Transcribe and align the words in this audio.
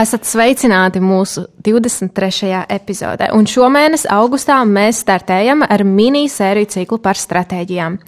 Esat 0.00 0.24
sveicināti 0.24 1.00
mūsu 1.04 1.42
23. 1.60 2.62
epizodē, 2.72 3.26
un 3.36 3.44
šomēnes 3.50 4.06
augustā 4.08 4.56
mēs 4.64 5.02
startējam 5.04 5.60
ar 5.66 5.84
mini-sēriju 5.84 6.70
ciklu 6.72 6.96
par 7.04 7.20
stratēģijām. 7.20 7.98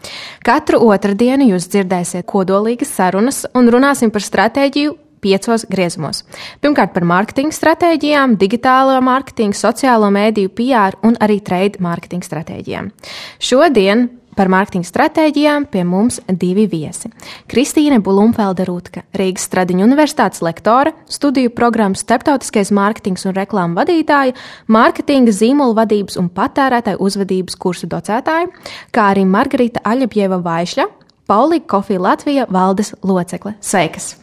Katru 0.47 0.81
otrdienu 0.87 1.51
jūs 1.51 1.67
dzirdēsiet 1.75 2.25
kodolīgas 2.31 2.95
sarunas 2.97 3.43
un 3.59 3.69
runāsim 3.75 4.13
par 4.15 4.25
stratēģiju 4.25 4.95
piecos 5.23 5.67
griezumos. 5.69 6.23
Pirmkārt, 6.65 6.95
par 6.97 7.05
mārketinga 7.13 7.59
stratēģijām, 7.59 8.39
digitālo 8.41 8.97
mārketingu, 9.05 9.59
sociālo 9.59 10.09
mēdīju, 10.17 10.55
PR 10.57 10.97
un 11.05 11.21
arī 11.21 11.43
trade 11.45 11.83
mārketinga 11.85 12.31
stratēģijām. 12.31 12.89
Šodien 13.37 14.09
Par 14.33 14.49
mārketinga 14.49 14.89
stratēģijām 14.89 15.67
pie 15.69 15.83
mums 15.85 16.17
divi 16.41 16.65
viesi. 16.71 17.11
Kristīne 17.53 17.99
Bulumfelda 18.01 18.65
Rūtka, 18.65 19.03
Rīgas 19.19 19.45
Stradiņu 19.49 19.85
universitātes 19.85 20.41
lektore, 20.45 20.95
studiju 21.13 21.53
programmas 21.53 22.01
starptautiskais 22.01 22.73
mārketings 22.73 23.27
un 23.29 23.37
reklāmu 23.37 23.77
vadītāja, 23.77 24.33
mārketinga 24.73 25.35
zīmola 25.37 25.77
vadības 25.83 26.17
un 26.23 26.31
patērētāju 26.33 27.03
uzvedības 27.05 27.59
kursu 27.61 27.91
docētāja, 27.93 28.49
kā 28.89 29.11
arī 29.13 29.27
Margarita 29.29 29.85
Aļapjeva 29.85 30.41
Vaišļa, 30.47 30.89
Paulīka 31.29 31.69
Kofija 31.77 32.01
Latvija 32.01 32.47
valdes 32.53 32.95
locekle. 33.05 33.59
Sveikas! 33.61 34.15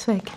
Sveiki! 0.00 0.32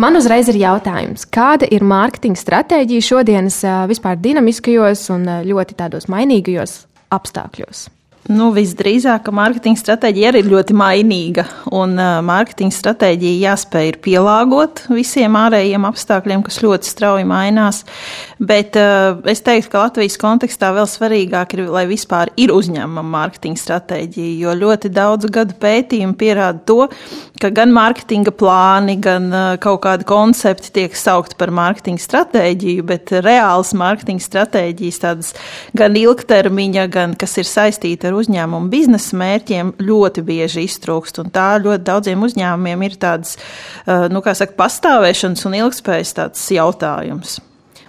Man 0.00 0.16
uzreiz 0.18 0.48
ir 0.50 0.58
jautājums, 0.60 1.28
kāda 1.32 1.68
ir 1.72 1.84
mārketinga 1.86 2.40
stratēģija 2.40 3.04
šodienas 3.04 3.60
vispār 3.92 4.16
dinamiskajos 4.20 5.04
un 5.14 5.28
ļoti 5.46 5.76
tādos 5.78 6.08
mainīgajos 6.12 6.80
apstākļos? 7.14 7.86
Nu, 8.26 8.48
visdrīzāk, 8.50 9.22
ka 9.28 9.32
mārketinga 9.34 9.78
stratēģija 9.78 10.30
arī 10.32 10.40
ir 10.42 10.48
ļoti 10.50 10.74
mainīga. 10.74 11.44
Un 11.76 11.92
uh, 11.94 12.18
mārketinga 12.26 12.74
stratēģija 12.74 13.52
jāspēj 13.52 13.92
pielāgot 14.02 14.82
visiem 14.90 15.36
ārējiem 15.38 15.86
apstākļiem, 15.86 16.42
kas 16.46 16.58
ļoti 16.64 16.90
strauji 16.90 17.26
mainās. 17.30 17.84
Bet 18.42 18.74
uh, 18.80 19.20
es 19.30 19.44
teiktu, 19.46 19.70
ka 19.70 19.84
Latvijas 19.84 20.18
kontekstā 20.18 20.72
vēl 20.74 20.88
svarīgāk 20.90 21.54
ir, 21.54 21.62
lai 21.70 21.84
vispār 21.86 22.32
ir 22.34 22.50
uzņēmuma 22.56 23.04
mārketinga 23.12 23.62
stratēģija. 23.62 24.32
Jo 24.42 24.56
ļoti 24.58 24.90
daudzu 24.96 25.30
gadu 25.30 25.54
pētījumi 25.62 26.18
pierāda 26.18 26.64
to, 26.66 26.88
ka 27.38 27.52
gan 27.54 27.70
mārketinga 27.76 28.34
plāni, 28.34 28.98
gan 29.06 29.30
uh, 29.30 29.46
kaut 29.62 29.84
kādi 29.86 30.08
koncepti 30.08 30.74
tiek 30.80 30.98
saukti 30.98 31.38
par 31.38 31.54
mārketinga 31.54 32.02
stratēģiju, 32.02 32.88
bet 32.90 33.14
reāls 33.22 33.70
mārketinga 33.78 34.26
stratēģijas 34.26 35.00
tādas 35.06 35.32
gan 35.78 35.94
ilgtermiņa, 36.02 36.90
gan 36.90 37.14
kas 37.14 37.38
ir 37.38 37.46
saistīta 37.54 38.10
ar 38.10 38.15
uzņēmumu 38.20 38.70
biznesa 38.72 39.18
mērķiem 39.20 39.74
ļoti 39.82 40.24
bieži 40.26 40.66
iztrūkst. 40.66 41.22
Tā 41.34 41.48
ļoti 41.62 41.86
daudziem 41.86 42.24
uzņēmumiem 42.26 42.86
ir 42.88 42.96
tāds, 43.02 43.36
eh, 43.86 44.08
nu, 44.12 44.22
kā 44.24 44.34
saka, 44.34 44.56
pastāvēšanas 44.58 45.46
un 45.46 45.60
ilgspējas 45.62 46.16
tāds 46.20 46.48
jautājums. 46.50 47.40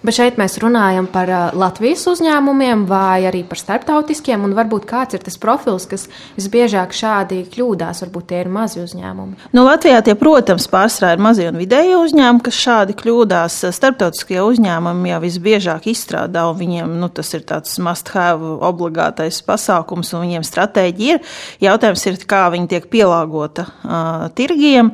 Bet 0.06 0.18
šeit 0.18 0.38
mēs 0.38 0.60
runājam 0.62 1.08
par 1.10 1.30
Latvijas 1.58 2.04
uzņēmumiem 2.12 2.86
vai 2.90 3.26
arī 3.28 3.42
par 3.48 3.58
starptautiskiem, 3.58 4.44
un 4.46 4.54
varbūt 4.58 4.86
kāds 4.90 5.18
ir 5.18 5.24
tas 5.26 5.40
profils, 5.42 5.88
kas 5.90 6.06
visbiežāk 6.38 6.94
šādi 6.94 7.42
kļūdās, 7.50 8.04
varbūt 8.06 8.28
tie 8.30 8.42
ir 8.44 8.52
mazi 8.54 8.84
uzņēmumi. 8.84 9.50
Nu, 9.58 9.64
Latvijā 9.66 10.04
tie, 10.06 10.14
protams, 10.20 10.68
pārsvarā 10.70 11.16
ir 11.16 11.24
mazie 11.24 11.48
un 11.50 11.58
vidēji 11.58 11.96
uzņēmumi, 11.98 12.44
kas 12.46 12.60
šādi 12.62 12.98
kļūdās. 13.00 13.58
Starptautiskie 13.78 14.38
uzņēmumi 14.44 15.12
jau 15.12 15.22
visbiežāk 15.24 15.90
izstrādā, 15.90 16.46
un 16.52 16.60
viņiem 16.62 16.94
nu, 17.02 17.10
tas 17.10 17.34
ir 17.34 17.48
tāds 17.50 17.80
must-have 17.82 18.54
obligātais 18.70 19.42
pasākums, 19.48 20.14
un 20.14 20.26
viņiem 20.28 20.46
stratēģija 20.46 21.18
ir. 21.18 21.36
Jautājums 21.64 22.06
ir, 22.10 22.20
kā 22.30 22.46
viņi 22.54 22.70
tiek 22.76 22.88
pielāgota 22.92 23.68
uh, 23.68 24.28
tirgiem, 24.38 24.94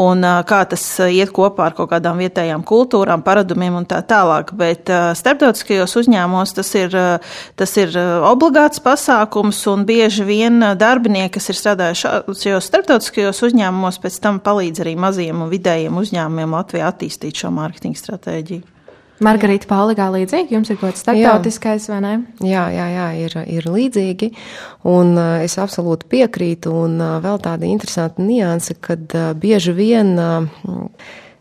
un 0.00 0.24
uh, 0.24 0.40
kā 0.46 0.62
tas 0.70 0.84
iet 1.08 1.32
kopā 1.34 1.68
ar 1.70 1.76
kaut 1.78 1.90
kādām 1.92 2.20
vietējām 2.22 2.64
kultūrām, 2.66 3.24
paradumiem 3.26 3.80
un 3.80 3.88
tā 3.88 4.00
tālāk 4.06 4.43
tālāk, 4.44 4.52
bet 4.56 4.90
starptautiskajos 5.16 5.96
uzņēmumos 5.96 6.54
tas 6.54 6.74
ir, 6.74 6.90
tas 7.56 7.76
ir 7.76 7.96
obligāts 8.24 8.80
pasākums, 8.80 9.66
un 9.68 9.84
bieži 9.84 10.24
vien 10.24 10.60
darbinieki, 10.76 11.34
kas 11.34 11.48
ir 11.50 11.56
strādājuši 11.56 12.34
šajos 12.42 12.68
starptautiskajos 12.68 13.42
uzņēmumos, 13.42 14.00
pēc 14.02 14.20
tam 14.20 14.40
palīdz 14.40 14.84
arī 14.84 14.96
maziem 14.96 15.42
un 15.42 15.50
vidējiem 15.50 15.96
uzņēmumiem 15.96 16.54
Latvijā 16.54 16.92
attīstīt 16.92 17.36
šo 17.36 17.50
mārketinga 17.54 17.98
stratēģiju. 17.98 18.70
Margarita 19.22 19.68
Pauligā 19.70 20.08
līdzīgi, 20.10 20.56
jums 20.56 20.72
ir 20.72 20.76
kaut 20.80 20.96
kas 20.96 21.04
starptautiskais, 21.04 21.86
vai 21.88 22.00
ne? 22.02 22.14
Jā, 22.42 22.64
jā, 22.74 22.86
jā 22.90 23.04
ir, 23.22 23.36
ir 23.46 23.68
līdzīgi, 23.70 24.32
un 24.90 25.14
es 25.38 25.54
absolūti 25.62 26.08
piekrītu, 26.10 26.72
un 26.74 26.98
vēl 27.22 27.38
tāda 27.40 27.68
interesanta 27.68 28.20
nianse, 28.26 28.74
kad 28.82 29.14
bieži 29.38 29.72
vien 29.78 30.16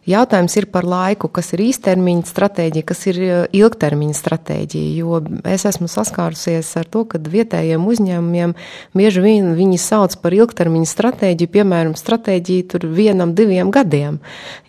Jautājums 0.03 0.51
ir 0.59 0.65
par 0.67 0.83
laiku, 0.83 1.29
kas 1.31 1.53
ir 1.55 1.61
īstermiņa 1.63 2.27
stratēģija, 2.27 2.85
kas 2.89 3.05
ir 3.07 3.19
eh, 3.23 3.37
ilgtermiņa 3.55 4.17
stratēģija. 4.17 4.89
Jo 4.99 5.21
es 5.47 5.63
esmu 5.69 5.87
saskārusies 5.87 6.73
ar 6.81 6.89
to, 6.91 7.05
ka 7.07 7.21
vietējiem 7.23 7.85
uzņēmumiem 7.87 8.55
bieži 8.99 9.23
vien 9.23 9.53
viņi 9.55 9.79
sauc 9.79 10.17
par 10.19 10.35
ilgtermiņa 10.35 10.91
stratēģiju, 10.91 11.53
piemēram, 11.55 11.95
stratēģiju 11.95 12.67
tur 12.75 12.87
vienam, 12.91 13.31
diviem 13.37 13.71
gadiem. 13.71 14.19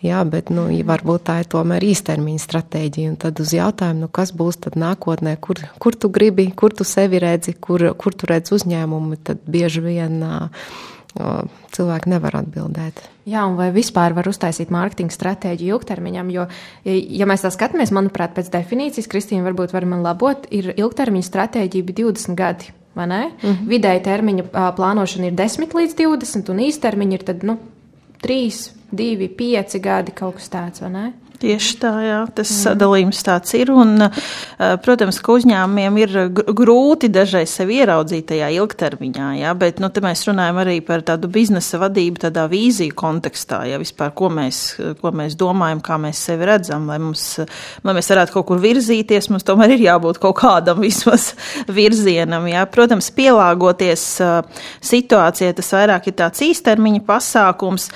Jā, 0.05 0.23
bet 0.23 0.53
nu, 0.55 0.69
varbūt 0.87 1.27
tā 1.27 1.41
ir 1.43 1.51
tomēr 1.51 1.83
īstermiņa 1.83 2.45
stratēģija. 2.47 3.11
Un 3.11 3.19
tad 3.19 3.43
uz 3.43 3.51
jautājumu, 3.57 4.05
nu, 4.05 4.11
kas 4.15 4.31
būs 4.31 4.63
nākotnē, 4.71 5.35
kur, 5.43 5.59
kur 5.83 5.99
tu 5.99 6.07
gribi, 6.15 6.47
kur 6.55 6.71
tu 6.71 6.87
sevi 6.87 7.19
redzi, 7.19 7.57
kur, 7.59 7.89
kur 7.99 8.15
tu 8.15 8.31
redzi 8.31 8.55
uzņēmumu, 8.55 9.19
tad 9.27 9.43
bieži 9.51 9.83
vien. 9.83 10.21
Uh, 10.23 10.93
cilvēki 11.75 12.11
nevar 12.11 12.35
atbildēt. 12.41 13.01
Jā, 13.25 13.45
un 13.47 13.55
vai 13.57 13.71
vispār 13.73 14.13
var 14.13 14.27
uztaisīt 14.29 14.71
mārketinga 14.73 15.15
stratēģiju 15.15 15.77
ilgtermiņam? 15.77 16.31
Jo, 16.33 16.47
ja 16.85 17.27
mēs 17.29 17.45
tā 17.45 17.51
skatāmies, 17.53 17.93
manuprāt, 17.95 18.35
pēc 18.35 18.51
definīcijas, 18.53 19.09
Kristīna 19.11 19.47
varbūt 19.47 19.73
var 19.73 19.87
man 19.89 20.03
labot, 20.05 20.45
ir 20.53 20.73
ilgtermiņa 20.75 21.29
stratēģija 21.29 21.87
bija 21.87 22.01
20 22.03 22.37
gadi. 22.37 22.73
Mm 22.95 23.03
-hmm. 23.03 23.67
Vidēji 23.67 24.03
termiņa 24.03 24.43
plānošana 24.75 25.27
ir 25.27 25.33
10 25.33 25.73
līdz 25.75 25.95
20, 25.99 26.51
un 26.51 26.59
īstermiņa 26.59 27.13
ir 27.13 27.23
tad, 27.23 27.43
nu, 27.43 27.57
3, 28.21 28.71
2, 28.91 29.29
5 29.37 29.79
gadi 29.79 30.11
kaut 30.11 30.35
kas 30.35 30.49
tāds, 30.49 30.81
vai 30.81 30.89
ne? 30.89 31.13
Tieši 31.41 31.77
tā, 31.81 31.91
jā, 32.05 32.19
tas 32.35 32.49
mm. 32.49 32.59
sadalījums 32.61 33.23
tāds 33.25 33.55
ir. 33.57 33.71
Un, 33.75 34.07
protams, 34.85 35.19
ka 35.23 35.35
uzņēmumiem 35.35 35.99
ir 36.03 36.13
grūti 36.55 37.09
dažreiz 37.13 37.51
sevi 37.57 37.81
ieraudzīt 37.81 38.29
tajā 38.31 38.49
ilgtermiņā, 38.55 39.29
jā, 39.41 39.53
bet 39.59 39.81
nu, 39.83 39.89
te 39.93 40.03
mēs 40.03 40.25
runājam 40.29 40.61
arī 40.63 40.77
par 40.85 41.03
tādu 41.05 41.29
biznesa 41.31 41.79
vadību, 41.81 42.21
tādā 42.25 42.45
vīziju 42.51 42.95
kontekstā, 42.97 43.63
ja 43.69 43.79
vispār 43.81 44.13
ko 44.15 44.29
mēs, 44.33 44.61
ko 45.01 45.11
mēs 45.15 45.35
domājam, 45.39 45.81
kā 45.85 45.97
mēs 46.01 46.21
sevi 46.29 46.47
redzam, 46.47 46.87
lai, 46.89 46.99
mums, 47.03 47.25
lai 47.85 47.95
mēs 47.97 48.11
varētu 48.13 48.35
kaut 48.37 48.47
kur 48.51 48.61
virzīties, 48.63 49.29
mums 49.33 49.45
tomēr 49.47 49.75
ir 49.75 49.85
jābūt 49.87 50.21
kaut 50.23 50.37
kādam 50.39 50.81
vismaz 50.85 51.33
virzienam. 51.71 52.47
Jā. 52.49 52.65
Protams, 52.71 53.11
pielāgoties 53.15 54.05
situācijai, 54.85 55.53
tas 55.57 55.73
vairāk 55.75 56.09
ir 56.09 56.17
tāds 56.21 56.43
īstermiņa 56.45 57.03
pasākums, 57.07 57.89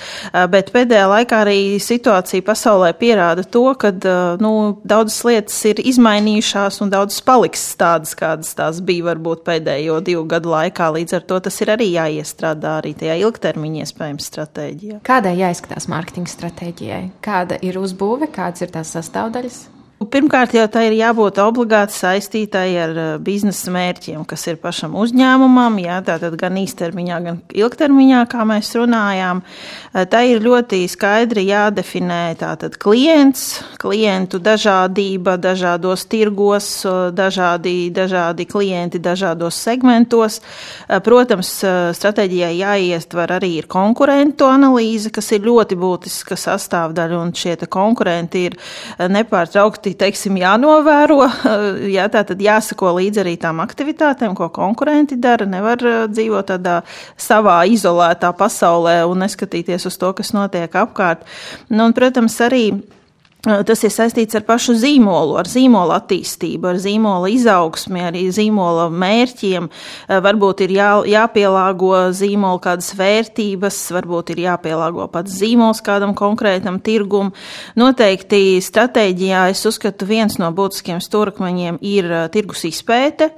bet 0.52 0.72
pēdējā 0.74 1.06
laikā 1.14 1.42
arī 1.46 1.60
situācija 1.82 2.44
pasaulē 2.46 2.92
pierāda, 2.98 3.29
pierāda 3.30 3.44
to, 3.44 3.74
ka 3.74 3.92
nu, 4.40 4.80
daudzas 4.84 5.22
lietas 5.24 5.64
ir 5.64 5.80
izmainījušās 5.80 6.80
un 6.82 6.90
daudzas 6.90 7.20
paliks 7.22 7.76
tādas, 7.76 8.14
kādas 8.14 8.54
tās 8.54 8.80
bija 8.80 9.04
varbūt 9.10 9.44
pēdējo 9.44 10.00
divu 10.02 10.24
gadu 10.26 10.50
laikā. 10.50 10.90
Līdz 10.94 11.14
ar 11.16 11.22
to 11.26 11.40
tas 11.40 11.60
ir 11.60 11.70
arī 11.70 11.90
jāiestrādā 11.94 12.78
arī 12.80 12.94
tajā 12.94 13.18
ilgtermiņa 13.20 13.84
iespējams 13.84 14.30
stratēģijā. 14.30 15.00
Kādai 15.06 15.36
jāizskatās 15.38 15.88
mārketinga 15.88 16.30
stratēģijai? 16.30 17.04
Kāda 17.22 17.60
ir 17.62 17.78
uzbūve, 17.78 18.30
kādas 18.32 18.62
ir 18.62 18.72
tās 18.74 18.92
sastāvdaļas? 18.96 19.79
Pirmkārt, 20.10 20.56
jau 20.56 20.64
tā 20.66 20.80
ir 20.88 20.96
jābūt 20.98 21.36
obligāti 21.38 21.94
saistītai 21.94 22.66
ar 22.82 22.92
uh, 22.98 23.10
biznesa 23.22 23.70
mērķiem, 23.70 24.24
kas 24.26 24.42
ir 24.50 24.56
pašam 24.58 24.96
uzņēmumam, 24.98 25.76
jā, 25.78 26.00
tātad 26.02 26.34
gan 26.40 26.56
īstermiņā, 26.58 27.18
gan 27.22 27.38
ilgtermiņā, 27.54 28.22
kā 28.32 28.46
mēs 28.48 28.72
runājām. 28.74 29.42
Uh, 29.44 30.02
tā 30.10 30.24
ir 30.26 30.42
ļoti 30.42 30.80
skaidri 30.90 31.44
jādefinē 31.46 32.18
tātad 32.40 32.74
klients, 32.82 33.60
klientu 33.78 34.40
dažādība 34.42 35.36
dažādos 35.38 36.08
tirgos, 36.10 36.72
uh, 36.88 37.12
dažādi, 37.14 37.76
dažādi 37.94 38.48
klienti 38.50 38.98
dažādos 38.98 39.60
segmentos. 39.62 40.40
Protams, 41.04 41.52
stratēģijai 41.94 42.50
jāiestver 42.58 43.30
arī 43.36 43.52
ir 43.60 43.68
konkurentu 43.70 44.48
analīze, 44.50 45.12
kas 45.14 45.30
ir 45.36 45.46
ļoti 45.46 45.78
būtiska 45.78 46.38
sastāvdaļa, 46.40 47.20
un 47.20 47.32
šie 47.36 47.54
konkurenti 47.70 48.46
ir 48.48 48.56
nepārtraukti 49.10 49.94
teiksim, 50.00 50.38
jānovēro. 50.40 51.18
Jā, 51.96 52.08
tā 52.12 52.24
tad 52.28 52.40
jāsako 52.42 52.94
līdzi 52.98 53.22
arī 53.24 53.34
tām 53.40 53.62
aktivitātēm, 53.64 54.36
ko 54.38 54.50
konkurenti 54.54 55.18
dara. 55.20 55.48
Nevar 55.48 55.82
dzīvot 56.10 56.50
tādā 56.52 56.80
savā 57.20 57.60
izolētā 57.70 58.32
pasaulē 58.36 59.00
un 59.08 59.26
neskatīties 59.26 59.88
uz 59.90 60.00
to, 60.00 60.14
kas 60.16 60.34
notiek 60.36 60.74
apkārt. 60.82 61.26
Nu, 61.68 61.86
un, 61.86 61.96
protams, 61.96 62.38
arī 62.46 62.64
Tas 63.40 63.80
ir 63.86 63.92
saistīts 63.92 64.36
ar 64.36 64.44
pašu 64.44 64.74
zīmolu, 64.76 65.38
ar 65.40 65.48
zīmola 65.48 65.96
attīstību, 66.02 66.66
ar 66.74 66.80
zīmola 66.80 67.30
izaugsmi, 67.32 68.02
arī 68.04 68.26
zīmola 68.36 68.90
mērķiem. 68.92 69.68
Varbūt 70.26 70.60
ir 70.66 70.74
jā, 70.76 70.88
jāpielāgo 71.08 71.94
zīmola 72.12 72.60
kādas 72.66 72.90
vērtības, 72.98 73.78
varbūt 73.96 74.34
ir 74.34 74.42
jāpielāgo 74.44 75.06
pats 75.08 75.38
zīmols 75.40 75.80
kādam 75.86 76.12
konkrētam 76.18 76.82
tirgum. 76.84 77.30
Noteikti 77.80 78.58
stratēģijā 78.60 79.46
es 79.54 79.64
uzskatu 79.70 80.10
viens 80.10 80.36
no 80.42 80.52
būtiskiem 80.52 81.00
stūrakmeņiem 81.00 81.80
ir 81.80 82.10
tirgus 82.36 82.66
izpēte, 82.68 83.30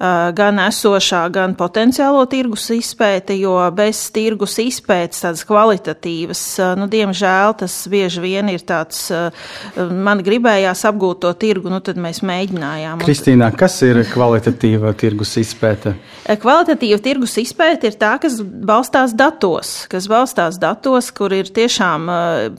gan 0.00 0.62
esošā, 0.64 1.26
gan 1.34 1.58
potenciālo 1.60 2.24
tirgus 2.32 2.70
izpēte, 2.72 3.36
jo 3.36 3.58
bez 3.76 4.06
tirgus 4.16 4.56
izpētes 4.64 5.26
tādas 5.26 5.44
kvalitatīvas, 5.44 6.46
nu, 6.80 6.88
diemžēl 6.88 7.58
tas 7.60 7.78
bieži 7.92 8.24
vien 8.24 8.48
ir 8.48 8.64
tāds 8.64 9.10
man 9.76 10.22
gribējās 10.24 10.84
apgūt 10.88 11.22
to 11.24 11.32
tirgu, 11.38 11.70
nu 11.72 11.80
tad 11.84 12.00
mēs 12.00 12.22
mēģinājām. 12.26 13.02
Kristīnā, 13.06 13.50
kas 13.58 13.78
ir 13.86 14.02
kvalitatīva 14.12 14.94
tirgus 14.98 15.34
izpēte? 15.40 15.94
Eh, 16.26 16.38
kvalitatīva 16.40 17.00
tirgus 17.02 17.36
izpēte 17.42 17.90
ir 17.90 17.98
tā, 18.00 18.14
kas 18.22 18.38
balstās 18.42 19.14
datos, 19.18 19.74
kas 19.92 20.08
balstās 20.10 20.58
datos, 20.62 21.10
kur 21.14 21.34
ir 21.34 21.50
tiešām 21.52 22.08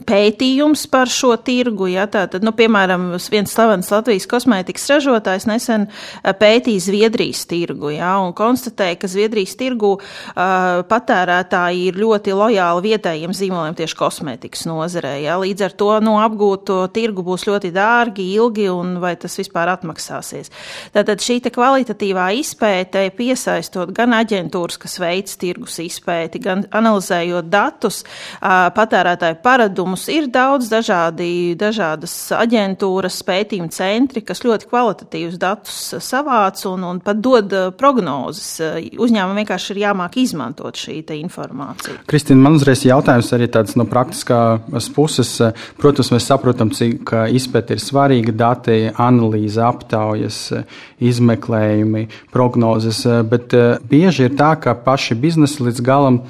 pētījums 0.08 0.86
par 0.90 1.10
šo 1.12 1.34
tirgu. 1.40 1.88
Ja, 1.94 2.06
tā, 2.10 2.26
tad, 2.30 2.44
nu, 2.46 2.54
piemēram, 2.56 3.12
viens 3.32 3.52
slavens 3.54 3.90
Latvijas 3.92 4.28
kosmētikas 4.30 4.86
ražotājs 4.96 5.48
nesen 5.50 5.88
pētīja 6.22 6.84
Zviedrijas 6.88 7.44
tirgu 7.50 7.94
ja, 7.94 8.14
un 8.24 8.34
konstatēja, 8.36 8.98
ka 9.00 9.10
Zviedrijas 9.10 9.54
tirgu 9.60 9.94
uh, 9.96 10.82
patērētāji 10.88 11.88
ir 11.88 12.00
ļoti 12.00 12.34
lojāli 12.36 12.88
vietējiem 12.88 13.34
zīmoliem 13.36 13.76
tieši 13.78 13.98
kosmētikas 13.98 14.66
nozarē. 14.70 15.16
Ja. 15.24 15.38
Līdz 15.40 15.68
ar 15.68 15.76
to 15.78 15.90
nu, 16.04 16.16
apgūt 16.22 16.73
to 16.74 16.82
tirgu 16.94 17.24
būs 17.26 17.46
ļoti 17.48 17.70
dārgi, 17.74 18.26
ilgi 18.34 18.66
un 18.72 18.98
vai 19.02 19.14
tas 19.20 19.38
vispār 19.38 19.70
atmaksāsies. 19.76 20.50
Tātad 20.94 21.22
šī 21.22 21.40
kvalitatīvā 21.54 22.28
izpēte 22.40 23.04
piesaistot 23.14 23.92
gan 23.94 24.14
aģentūras, 24.16 24.78
kas 24.80 24.96
veic 25.02 25.30
tirgus 25.40 25.78
izpēti, 25.82 26.40
gan 26.42 26.64
analizējot 26.74 27.50
datus, 27.52 28.02
patērētāju 28.40 29.40
paradumus, 29.44 30.06
ir 30.12 30.28
daudz 30.32 30.70
dažādi, 30.72 31.54
dažādas 31.60 32.14
aģentūras, 32.34 33.20
pētījuma 33.26 33.72
centri, 33.74 34.24
kas 34.26 34.42
ļoti 34.46 34.70
kvalitatīvus 34.70 35.38
datus 35.42 35.80
savāc 36.04 36.64
un, 36.70 36.86
un 36.88 37.02
pat 37.04 37.20
dod 37.22 37.52
prognozes. 37.78 38.56
Uzņēmumam 38.94 39.42
vienkārši 39.42 39.74
ir 39.74 39.82
jāmāk 39.84 40.18
izmantot 40.22 40.78
šī 40.80 41.02
informācija. 41.20 42.00
Kristīna, 42.10 42.40
man 42.46 42.58
uzreiz 42.58 42.84
jautājums 42.86 43.30
arī 43.36 43.50
tāds 43.52 43.76
no 43.78 43.86
praktiskās 43.88 44.88
puses. 44.94 45.36
Protams, 45.80 46.10
mēs 46.14 46.28
saprotam, 46.30 46.63
saprotam, 46.64 46.72
cik 46.72 47.12
izpēta 47.34 47.74
ir 47.74 47.80
svarīga, 47.80 48.32
dati, 48.32 48.90
analīze, 48.96 49.60
aptaujas, 49.60 50.52
izmeklējumi, 51.00 52.08
prognozes, 52.32 53.04
bet 53.28 53.54
eh, 53.54 53.78
bieži 53.82 54.28
ir 54.28 54.36
tā, 54.36 54.56
ka 54.60 54.74
paši 54.74 55.14
biznesi 55.14 55.62
līdz 55.62 55.82
galam 55.82 56.22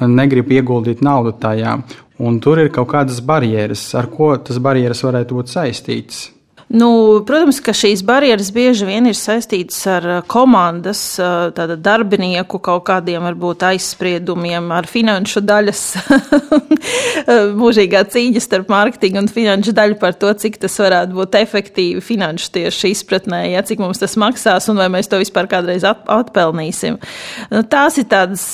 negrib 0.00 0.50
ieguldīt 0.50 1.00
naudu 1.02 1.32
tajā, 1.32 1.82
un 2.18 2.40
tur 2.40 2.58
ir 2.58 2.70
kaut 2.70 2.88
kādas 2.92 3.20
barjeras, 3.20 3.94
ar 3.94 4.06
ko 4.10 4.36
tas 4.36 4.58
barjeras 4.58 5.02
varētu 5.02 5.34
būt 5.34 5.48
saistītas. 5.48 6.37
Nu, 6.68 6.88
protams, 7.24 7.62
ka 7.64 7.72
šīs 7.72 8.02
barjeras 8.04 8.50
bieži 8.52 8.84
vien 8.84 9.06
ir 9.08 9.16
saistītas 9.16 9.78
ar 9.88 10.04
uh, 10.04 10.16
komandas, 10.28 11.00
uh, 11.16 11.48
tāda 11.56 11.78
darbinieku 11.80 12.58
kaut 12.60 12.82
kādiem 12.90 13.24
varbūt 13.24 13.62
aizspriedumiem, 13.70 14.68
ar 14.76 14.84
finanšu 14.84 15.40
daļas 15.48 15.80
mūžīgā 17.62 18.02
cīņa 18.12 18.42
starp 18.44 18.68
mārketingu 18.74 19.22
un 19.22 19.30
finanšu 19.32 19.72
daļu 19.78 19.96
par 20.02 20.18
to, 20.20 20.34
cik 20.36 20.58
tas 20.60 20.76
varētu 20.82 21.16
būt 21.16 21.38
efektīvi 21.40 22.02
finanšu 22.04 22.52
tieši 22.58 22.92
izpratnē, 22.92 23.40
ja, 23.54 23.64
cik 23.64 23.80
mums 23.80 24.04
tas 24.04 24.18
maksās 24.20 24.68
un 24.68 24.82
vai 24.82 24.90
mēs 24.92 25.08
to 25.08 25.22
vispār 25.22 25.48
kādreiz 25.48 25.88
atpelnīsim. 25.88 27.00
Nu, 27.48 27.64
tās 27.64 27.96
ir 27.96 28.10
tādas 28.12 28.44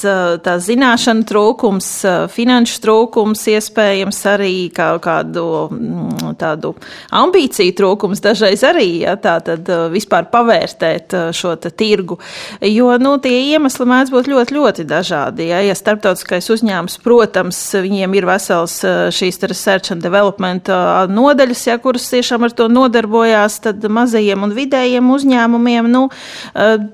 tā 0.47 0.57
zināšana 0.63 1.27
trūkums, 1.27 1.91
finanšu 2.31 2.79
trūkums, 2.87 3.43
iespējams 3.57 4.23
arī 4.37 4.55
kā, 4.75 4.93
kādu 5.03 5.51
mm, 5.67 6.39
tādu 6.39 6.77
ambīciju 7.11 7.75
trūkums 7.75 8.04
trūkums 8.05 8.21
dažreiz 8.21 8.63
arī, 8.67 9.01
ja 9.05 9.17
tā 9.17 9.39
tad 9.41 9.69
uh, 9.73 9.89
vispār 9.89 10.27
pavērtēt 10.29 11.15
uh, 11.17 11.31
šo 11.33 11.55
tirgu. 11.57 12.19
Jo, 12.61 12.99
nu, 13.01 13.17
tie 13.19 13.55
iemesli 13.55 13.87
mēdz 13.89 14.13
būt 14.13 14.29
ļoti, 14.29 14.55
ļoti 14.55 14.85
dažādi. 14.85 15.49
Ja, 15.49 15.63
ja 15.65 15.75
starptautiskais 15.75 16.51
uzņēmums, 16.53 16.99
protams, 17.01 17.59
viņiem 17.73 18.15
ir 18.19 18.29
vesels 18.29 18.77
uh, 18.85 19.09
šīs 19.15 19.41
research 19.49 19.95
and 19.95 20.05
development 20.05 20.69
nodaļas, 20.69 21.65
ja, 21.71 21.79
kuras 21.81 22.11
tiešām 22.13 22.45
ar 22.45 22.53
to 22.53 22.69
nodarbojās, 22.69 23.61
tad 23.65 23.85
mazajiem 23.89 24.45
un 24.45 24.55
vidējiem 24.57 25.11
uzņēmumiem, 25.17 25.91
nu, 25.91 26.07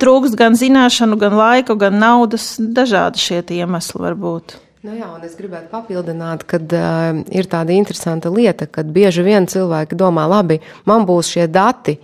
trūkst 0.01 0.39
gan 0.39 0.59
zināšanu, 0.59 1.19
gan 1.21 1.37
laiku, 1.39 1.79
gan 1.81 1.99
naudas, 2.01 2.55
dažādi 2.61 3.23
šie 3.23 3.45
iemesli 3.61 4.03
var 4.03 4.19
būt. 4.19 4.61
Nu 4.81 4.95
jā, 4.97 5.11
un 5.13 5.21
es 5.27 5.35
gribētu 5.37 5.69
papildināt, 5.69 6.47
ka 6.49 6.57
uh, 6.57 7.19
ir 7.37 7.49
tāda 7.53 7.75
interesanta 7.77 8.31
lieta, 8.33 8.65
ka 8.65 8.81
bieži 8.81 9.21
vien 9.27 9.45
cilvēki 9.45 9.99
domā, 10.01 10.25
labi, 10.25 10.57
man 10.89 11.05
būs 11.05 11.35
šie 11.35 11.45
dati, 11.53 11.99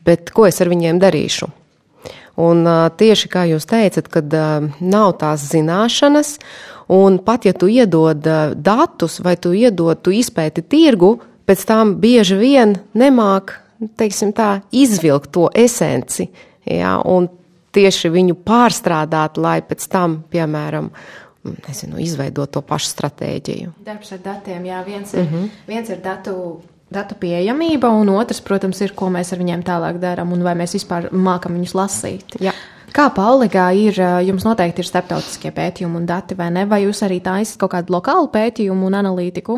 bet 0.00 0.32
ko 0.32 0.46
es 0.48 0.62
ar 0.64 0.70
viņiem 0.72 0.96
darīšu? 1.02 1.50
Un 2.40 2.64
uh, 2.64 2.86
tieši 2.88 3.28
kā 3.28 3.42
jūs 3.50 3.68
teicat, 3.68 4.08
kad 4.08 4.32
uh, 4.32 4.64
nav 4.80 5.12
tās 5.20 5.44
zināšanas, 5.50 6.38
un 6.96 7.20
pat 7.20 7.44
ja 7.44 7.52
tu 7.52 7.68
iedod 7.68 8.24
uh, 8.24 8.56
datus 8.56 9.18
vai 9.20 9.36
tu 9.36 9.52
iedod, 9.52 10.00
tu 10.00 10.16
izpēti 10.16 10.64
tirgu, 10.64 11.18
pēc 11.44 11.68
tam 11.68 11.98
bieži 12.00 12.40
vien 12.40 12.78
nemāk, 12.96 13.58
teiksim 14.00 14.32
tā, 14.32 14.62
izvilkt 14.72 15.34
to 15.36 15.50
esenci, 15.52 16.30
jā, 16.64 16.96
un 17.04 17.28
tieši 17.76 18.08
viņu 18.12 18.40
pārstrādāt, 18.40 19.36
lai 19.36 19.58
pēc 19.64 19.84
tam, 19.92 20.22
piemēram, 20.32 20.88
uh, 20.88 21.21
nezinu, 21.44 21.98
izveidot 22.02 22.50
to 22.54 22.62
pašu 22.66 22.92
stratēģiju. 22.92 23.72
Darbs 23.86 24.12
ar 24.14 24.20
datiem, 24.24 24.66
jā, 24.68 24.84
viens 24.86 25.14
ir, 25.14 25.24
mm 25.24 25.32
-hmm. 25.32 25.48
viens 25.66 25.88
ir 25.90 26.00
datu. 26.04 26.60
Datu 26.92 27.14
pieejamība, 27.14 27.88
un 27.88 28.08
otrs, 28.08 28.40
protams, 28.40 28.80
ir, 28.80 28.92
ko 28.92 29.06
mēs 29.08 29.32
ar 29.32 29.38
viņiem 29.38 29.62
tālāk 29.64 29.98
darām, 29.98 30.32
un 30.32 30.42
vai 30.42 30.52
mēs 30.54 30.74
vispār 30.76 31.08
mākam 31.10 31.54
viņus 31.56 31.72
lasīt. 31.74 32.34
Jā. 32.38 32.52
Kā 32.92 33.06
Pauligā 33.08 33.70
ir, 33.72 33.96
jums 34.26 34.44
noteikti 34.44 34.82
ir 34.82 34.86
starptautiskie 34.88 35.48
pētījumi 35.56 35.96
un 36.02 36.06
dati, 36.08 36.36
vai 36.36 36.50
ne? 36.52 36.66
Vai 36.68 36.82
jūs 36.82 36.98
arī 37.06 37.22
taisat 37.24 37.56
kaut 37.62 37.72
kādu 37.72 37.94
lokālu 37.94 38.28
pētījumu 38.34 38.90
un 38.90 38.96
analītiku? 38.98 39.56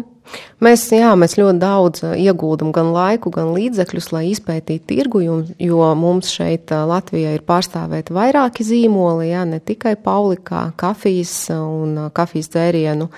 Mēs, 0.62 0.84
jā, 0.94 1.10
mēs 1.18 1.34
ļoti 1.40 1.58
daudz 1.58 2.04
ieguldam 2.14 2.70
gan 2.72 2.92
laiku, 2.94 3.32
gan 3.34 3.50
līdzekļus, 3.56 4.08
lai 4.14 4.22
izpētītu 4.30 4.86
tirgu, 4.92 5.24
jo 5.58 5.90
mums 5.98 6.30
šeit 6.30 6.70
Latvijā 6.70 7.34
ir 7.34 7.42
pārstāvēti 7.44 8.14
vairāki 8.14 8.68
zīmoli, 8.70 9.32
jā, 9.32 9.42
ne 9.50 9.58
tikai 9.58 9.96
Paulikā, 9.98 10.68
kafijas 10.78 11.34
un 11.58 12.06
kafijas 12.14 12.54
dzērienu 12.54 13.10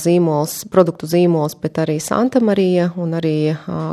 zīmols, 0.00 0.62
produktu 0.72 1.12
zīmols, 1.12 1.60
bet 1.60 1.84
arī 1.84 2.00
Santa 2.00 2.40
Marija 2.40 2.88
un 2.96 3.12
arī 3.20 3.38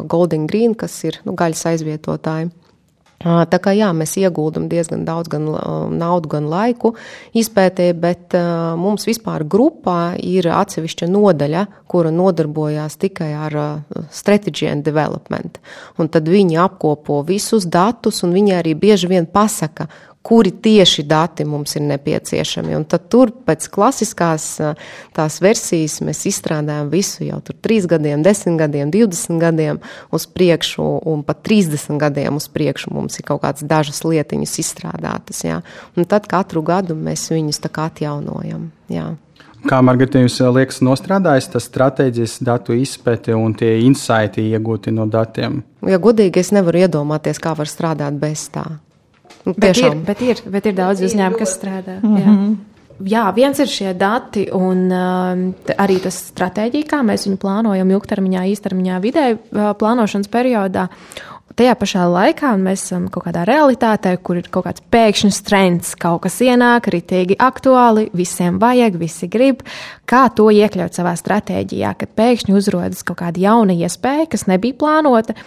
Golden 0.08 0.48
Green, 0.48 0.80
kas 0.80 1.02
ir 1.04 1.20
nu, 1.28 1.36
gaļas 1.36 1.68
aizvietotāji. 1.76 2.54
Tā 3.24 3.60
kā 3.64 3.72
jā, 3.72 3.88
mēs 3.96 4.18
ieguldam 4.20 4.66
diezgan 4.68 5.06
daudz 5.08 5.30
gan 5.32 5.46
naudu, 5.96 6.28
gan 6.34 6.50
laiku 6.52 6.94
izpētē, 7.40 7.86
bet 7.96 8.36
mums 8.80 9.08
vispār 9.08 9.46
grupā 9.48 10.16
ir 10.20 10.50
atsevišķa 10.52 11.08
nodaļa, 11.08 11.66
kura 11.88 12.12
nodarbojās 12.12 13.00
tikai 13.00 13.32
ar 13.46 13.58
strategy 14.12 14.68
and 14.68 14.84
development. 14.84 15.62
Un 15.96 16.12
tad 16.12 16.28
viņi 16.28 16.60
apkopo 16.66 17.22
visus 17.28 17.64
datus, 17.64 18.26
un 18.28 18.36
viņi 18.36 18.58
arī 18.60 18.76
bieži 18.76 19.08
vien 19.14 19.30
pasaka, 19.30 19.88
kuri 20.24 20.52
tieši 20.52 21.04
dati 21.04 21.46
mums 21.46 21.76
ir 21.76 21.84
nepieciešami. 21.84 22.76
Un 22.78 22.86
tad 22.88 23.10
tur 23.12 23.32
pēc 23.46 23.68
klasiskās 23.72 24.46
tās 25.16 25.40
versijas 25.44 26.00
mēs 26.06 26.24
izstrādājam 26.32 26.88
visu 26.94 27.28
jau 27.28 27.42
tur 27.44 27.58
3 27.68 27.90
gadiem, 27.92 28.24
10 28.24 28.56
gadiem, 28.62 28.94
20 28.94 29.42
gadiem 29.42 29.82
uz 30.16 30.28
priekšu 30.32 30.86
un 31.12 31.26
pat 31.28 31.44
30 31.44 32.00
gadiem 32.00 32.40
uz 32.40 32.48
priekšu 32.48 32.94
mums 32.96 33.20
ir 33.20 33.28
kaut 33.28 33.44
kādas 33.44 33.68
dažas 33.68 34.00
lietiņas 34.08 34.56
izstrādātas. 34.64 35.44
Jā. 35.44 35.60
Un 36.00 36.08
tad 36.08 36.32
katru 36.32 36.64
gadu 36.64 36.96
mēs 36.96 37.28
viņus 37.34 37.60
tā 37.68 37.74
kā 37.74 37.90
atjaunojam. 37.92 38.72
Jā. 38.88 39.12
Kā 39.64 39.78
Margarita 39.80 40.20
jums 40.20 40.36
liekas, 40.56 40.82
nostrādājas 40.84 41.46
tas 41.52 41.68
stratēģijas 41.70 42.40
datu 42.44 42.76
izpēte 42.76 43.36
un 43.36 43.54
tie 43.56 43.78
insighti 43.86 44.44
iegūti 44.52 44.92
no 44.92 45.06
datiem? 45.08 45.62
Ja 45.88 46.00
godīgi, 46.04 46.44
es 46.44 46.52
nevaru 46.56 46.84
iedomāties, 46.84 47.40
kā 47.40 47.56
var 47.56 47.72
strādāt 47.72 48.20
bez 48.20 48.50
tā. 48.52 48.66
Bet, 49.44 49.78
ir, 49.78 49.98
bet, 50.08 50.22
ir, 50.24 50.40
bet 50.48 50.70
ir 50.70 50.78
daudz 50.78 51.04
uzņēmumu, 51.04 51.40
kas 51.42 51.58
strādā. 51.58 51.98
Mm 52.02 52.18
-hmm. 52.18 52.54
Jā, 53.10 53.26
viens 53.36 53.60
ir 53.60 53.68
šie 53.68 53.94
dati, 53.98 54.46
un 54.54 54.86
uh, 54.94 55.76
arī 55.82 55.98
tas 56.04 56.16
stratēģija, 56.30 56.88
kā 56.88 57.02
mēs 57.04 57.26
viņu 57.28 57.40
plānojam 57.42 57.90
ilgtermiņā, 57.90 58.46
īstermiņā, 58.54 59.00
vidēji 59.04 59.38
uh, 59.40 59.74
plānošanas 59.80 60.30
periodā. 60.32 60.88
Tajā 61.54 61.74
pašā 61.78 62.06
laikā 62.10 62.56
mēs 62.58 62.82
esam 62.88 63.10
kaut 63.14 63.28
kādā 63.28 63.44
realitātē, 63.46 64.16
kur 64.26 64.40
ir 64.40 64.48
kaut 64.50 64.66
kāds 64.66 64.82
pēkšņs 64.94 65.42
trends, 65.46 65.92
kaut 66.02 66.24
kas 66.24 66.40
ienāk, 66.42 66.88
ritīgi 66.90 67.38
aktuāli, 67.38 68.08
visiem 68.18 68.58
vajag, 68.62 68.98
visi 68.98 69.30
grib. 69.30 69.62
Kā 70.10 70.24
to 70.34 70.48
iekļaut 70.50 70.98
savā 70.98 71.14
stratēģijā, 71.20 71.94
kad 72.00 72.16
pēkšņi 72.18 72.58
uzrodas 72.58 73.06
kaut 73.06 73.20
kāda 73.22 73.44
jauna 73.44 73.76
iespēja, 73.78 74.32
kas 74.34 74.48
nebija 74.50 74.80
plānota. 74.82 75.38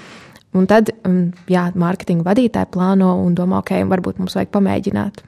Un 0.56 0.68
tad, 0.70 0.92
um, 1.04 1.32
jā, 1.50 1.66
mārketinga 1.74 2.24
vadītāji 2.26 2.70
plāno 2.72 3.16
un 3.24 3.34
domā, 3.36 3.60
ok, 3.64 3.80
varbūt 3.90 4.20
mums 4.22 4.36
vajag 4.38 4.52
pamēģināt. 4.54 5.24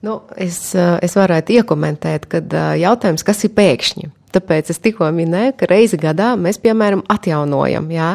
Nu, 0.00 0.22
es, 0.36 0.74
eh, 0.74 0.96
es 1.04 1.14
varētu 1.16 1.60
iekomentēt, 1.60 2.24
ka 2.30 2.40
eh, 2.40 2.80
jautājums, 2.80 3.24
kas 3.24 3.44
ir 3.44 3.52
pēkšņi? 3.56 4.08
Tāpēc 4.30 4.70
es 4.70 4.78
tikko 4.78 5.08
minēju, 5.10 5.56
ka 5.58 5.66
reizi 5.66 5.98
gadā 5.98 6.30
mēs, 6.38 6.60
piemēram, 6.62 7.02
atjaunojam, 7.10 7.88
jā, 7.90 8.12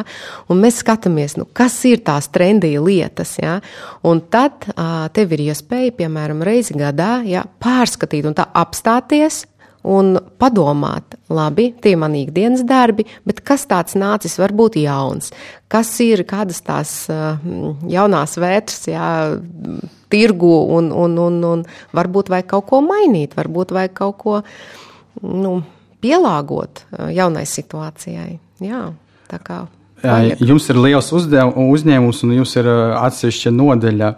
un 0.48 0.62
mēs 0.62 0.80
skatāmies, 0.80 1.34
nu, 1.36 1.44
kas 1.44 1.76
ir 1.84 2.00
tās 2.06 2.30
trendīja 2.32 2.80
lietas. 2.80 3.34
Jā, 3.36 3.58
un 4.00 4.22
tad 4.32 4.64
tev 5.12 5.34
ir 5.36 5.42
iespēja, 5.50 5.92
piemēram, 5.98 6.40
reizi 6.40 6.72
gadā 6.78 7.18
jā, 7.28 7.44
pārskatīt 7.60 8.30
un 8.30 8.38
tā 8.38 8.48
apstāties 8.48 9.42
un 9.86 10.16
padomāt, 10.40 11.16
labi, 11.30 11.68
tie 11.82 11.94
ir 11.94 12.00
mani 12.00 12.24
ikdienas 12.26 12.64
darbi, 12.66 13.06
bet 13.26 13.42
kas 13.46 13.66
tāds 13.70 13.94
nācis 13.98 14.36
varbūt 14.40 14.80
jauns? 14.82 15.30
Kas 15.72 15.92
ir 16.04 16.24
kādas 16.28 16.62
tās 16.66 16.96
uh, 17.12 17.38
jaunās 17.90 18.36
vērts, 18.42 18.88
jā, 18.90 19.12
tirgu 20.12 20.52
un, 20.76 20.90
un, 20.94 21.16
un, 21.22 21.38
un 21.52 21.64
varbūt 21.96 22.30
vajag 22.34 22.50
kaut 22.56 22.68
ko 22.70 22.82
mainīt, 22.84 23.38
varbūt 23.38 23.74
vajag 23.76 23.96
kaut 23.96 24.18
ko 24.22 24.36
nu, 25.22 25.58
pielāgot 26.04 26.84
jaunai 27.14 27.46
situācijai. 27.48 28.36
Jā, 28.64 28.84
tā 29.30 29.42
kā. 29.42 29.64
Vajag. 30.02 30.42
Jums 30.44 30.66
ir 30.70 30.78
liels 30.78 31.08
uzdev, 31.16 31.54
uzņēmums 31.56 32.18
un 32.26 32.34
jums 32.36 32.52
ir 32.60 32.68
atsevišķa 32.68 33.52
nodeļa. 33.56 34.10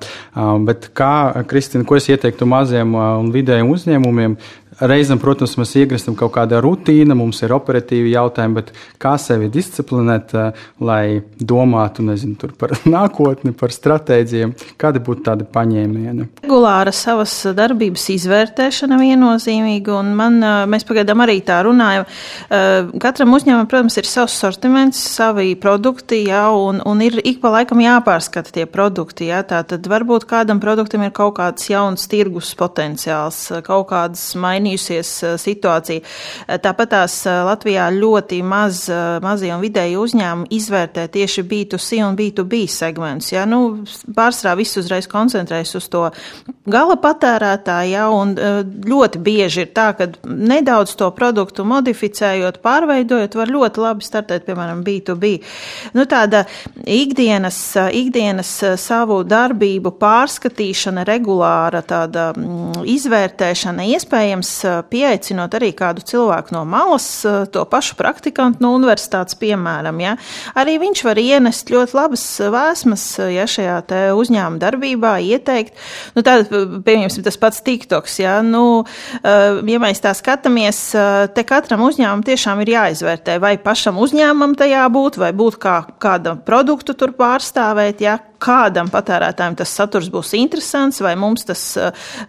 Bet 0.66 0.88
kā, 0.98 1.12
Kristina, 1.48 1.86
ko 1.86 1.96
es 1.98 2.08
ieteiktu 2.10 2.48
maziem 2.50 2.96
un 2.98 3.30
vidējiem 3.34 3.70
uzņēmumiem, 3.70 4.34
Reizēm, 4.78 5.18
protams, 5.18 5.56
mēs 5.58 5.72
iegristam 5.80 6.14
kaut 6.14 6.30
kādā 6.36 6.60
rutīnā, 6.62 7.16
mums 7.18 7.40
ir 7.42 7.50
operatīvi 7.56 8.12
jautājumi, 8.12 8.54
bet 8.60 8.68
kā 9.02 9.16
sevi 9.18 9.48
disciplinēt, 9.50 10.34
eh, 10.38 10.60
lai 10.78 11.18
domātu 11.34 12.04
nezinu, 12.06 12.52
par 12.58 12.76
nākotni, 12.96 13.50
par 13.58 13.74
stratēģiem, 13.74 14.52
kādi 14.78 15.02
būtu 15.02 15.24
tādi 15.26 15.46
paņēmieni? 15.50 16.28
Regulāra 16.44 16.92
savas 16.94 17.34
darbības 17.58 18.04
izvērtēšana 18.14 19.00
viennozīmīga, 19.02 19.96
un 19.98 20.12
man, 20.20 20.38
eh, 20.46 20.60
mēs 20.70 20.86
pagaidām 20.86 21.24
arī 21.26 21.40
tā 21.42 21.58
runājam. 21.66 22.06
Eh, 22.46 22.94
katram 23.02 23.34
uzņēmumam, 23.34 23.66
protams, 23.66 23.98
ir 23.98 24.06
savs 24.06 24.38
sortiments, 24.38 25.02
savi 25.16 25.56
produkti, 25.58 26.22
jā, 26.30 26.44
un, 26.54 26.78
un 26.86 27.02
ir 27.02 27.18
ik 27.24 27.42
pa 27.42 27.50
laikam 27.56 27.82
jāpārskata 27.82 28.54
tie 28.54 28.68
produkti. 28.70 29.26
Jā, 29.32 29.42
tā 29.42 29.64
tad 29.66 29.90
varbūt 29.90 30.30
kādam 30.30 30.62
produktam 30.62 31.02
ir 31.02 31.10
kaut 31.10 31.34
kāds 31.42 31.66
jauns 31.66 32.06
tirgus 32.06 32.54
potenciāls, 32.54 33.42
kaut 33.66 33.90
kādas 33.90 34.22
mainības 34.38 34.67
mainījusies 34.68 35.10
eh, 35.22 35.36
situācija. 35.40 36.02
Eh, 36.46 36.58
tāpat 36.62 36.92
tās 36.92 37.26
eh, 37.26 37.40
Latvijā 37.48 37.88
ļoti 37.92 38.42
maz 38.42 38.88
mazie 39.22 39.50
un 39.54 39.62
vidēji 39.62 39.96
uzņēmumi 39.98 40.48
izvērtē 40.54 41.08
tieši 41.12 41.42
B2C 41.48 42.02
un 42.04 42.16
B2B 42.16 42.66
segmentus. 42.68 43.32
Ja? 43.32 43.44
Nu, 43.46 43.84
pārsvarā 44.14 44.56
viss 44.58 44.78
uzreiz 44.78 45.08
koncentrējas 45.08 45.74
uz 45.78 45.88
to 45.88 46.04
gala 46.68 46.96
patērētāju, 47.00 47.92
ja? 47.92 48.08
un 48.12 48.34
ļoti 48.38 49.20
bieži 49.24 49.64
ir 49.64 49.72
tā, 49.76 49.90
ka 49.98 50.08
nedaudz 50.24 50.94
to 50.98 51.08
produktu 51.16 51.64
modificējot, 51.68 52.60
pārveidojot, 52.64 53.36
var 53.38 53.52
ļoti 53.52 53.82
labi 53.82 54.06
startēt, 54.06 54.46
piemēram, 54.46 54.82
B2B. 54.86 55.32
Nu, 55.96 56.06
tāda 56.08 56.44
ikdienas, 56.84 57.58
ikdienas 57.96 58.52
savu 58.80 59.20
darbību 59.28 59.94
pārskatīšana, 60.00 61.04
regulāra 61.08 61.82
tāda 61.86 62.30
mm, 62.36 62.84
izvērtēšana 62.96 63.88
iespējams 63.94 64.50
pieaicinot 64.90 65.54
arī 65.58 65.70
kādu 65.76 66.02
cilvēku 66.06 66.54
no 66.54 66.64
malas, 66.68 67.06
to 67.52 67.64
pašu 67.68 67.96
praktikantu 67.98 68.62
no 68.64 68.72
universitātes, 68.76 69.36
piemēram. 69.40 70.00
Ja? 70.02 70.14
Arī 70.58 70.78
viņš 70.82 71.02
var 71.06 71.20
ienest 71.20 71.72
ļoti 71.72 71.96
labas 71.96 72.24
vēsmas 72.54 73.04
ja, 73.34 73.46
šajā 73.48 73.78
uzņēmuma 74.18 74.62
darbībā, 74.62 75.16
ieteikt. 75.34 75.76
Nu, 76.16 76.24
tad, 76.26 76.48
pieņemsim, 76.86 77.24
tas 77.26 77.40
pats 77.40 77.62
TikToks. 77.66 78.18
Ja? 78.22 78.38
Nu, 78.46 78.84
ja 79.24 79.82
mēs 79.82 80.02
tā 80.04 80.14
skatāmies, 80.16 80.82
te 81.34 81.46
katram 81.48 81.84
uzņēmumam 81.88 82.24
tiešām 82.26 82.64
ir 82.64 82.74
jāizvērtē, 82.76 83.38
vai 83.42 83.56
pašam 83.62 84.00
uzņēmumam 84.02 84.56
tajā 84.58 84.86
būt, 84.92 85.20
vai 85.20 85.32
būt 85.36 85.60
kā 85.62 85.80
kāda 86.00 86.38
produktu 86.46 86.96
tur 86.98 87.14
pārstāvēt, 87.18 88.04
ja? 88.04 88.18
Kādam 88.42 88.90
patērētājam 88.92 89.56
tas 89.58 89.72
saturs 89.74 90.08
būs 90.12 90.34
interesants, 90.38 91.00
vai 91.04 91.14
mums 91.18 91.46
tas, 91.48 91.62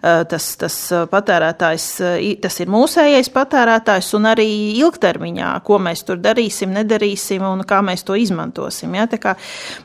tas, 0.00 0.46
tas 0.60 0.76
patērētājs 1.10 1.86
tas 2.42 2.58
ir 2.62 2.70
mūsējais 2.72 3.30
patērētājs 3.34 4.10
un 4.18 4.28
arī 4.30 4.48
ilgtermiņā, 4.80 5.52
ko 5.66 5.78
mēs 5.82 6.04
tur 6.06 6.20
darīsim, 6.22 6.72
nedarīsim 6.76 7.44
un 7.46 7.64
kā 7.68 7.80
mēs 7.84 8.04
to 8.06 8.16
izmantosim. 8.18 8.94
Ja? 8.98 9.06
Tā 9.10 9.20
kā, 9.22 9.34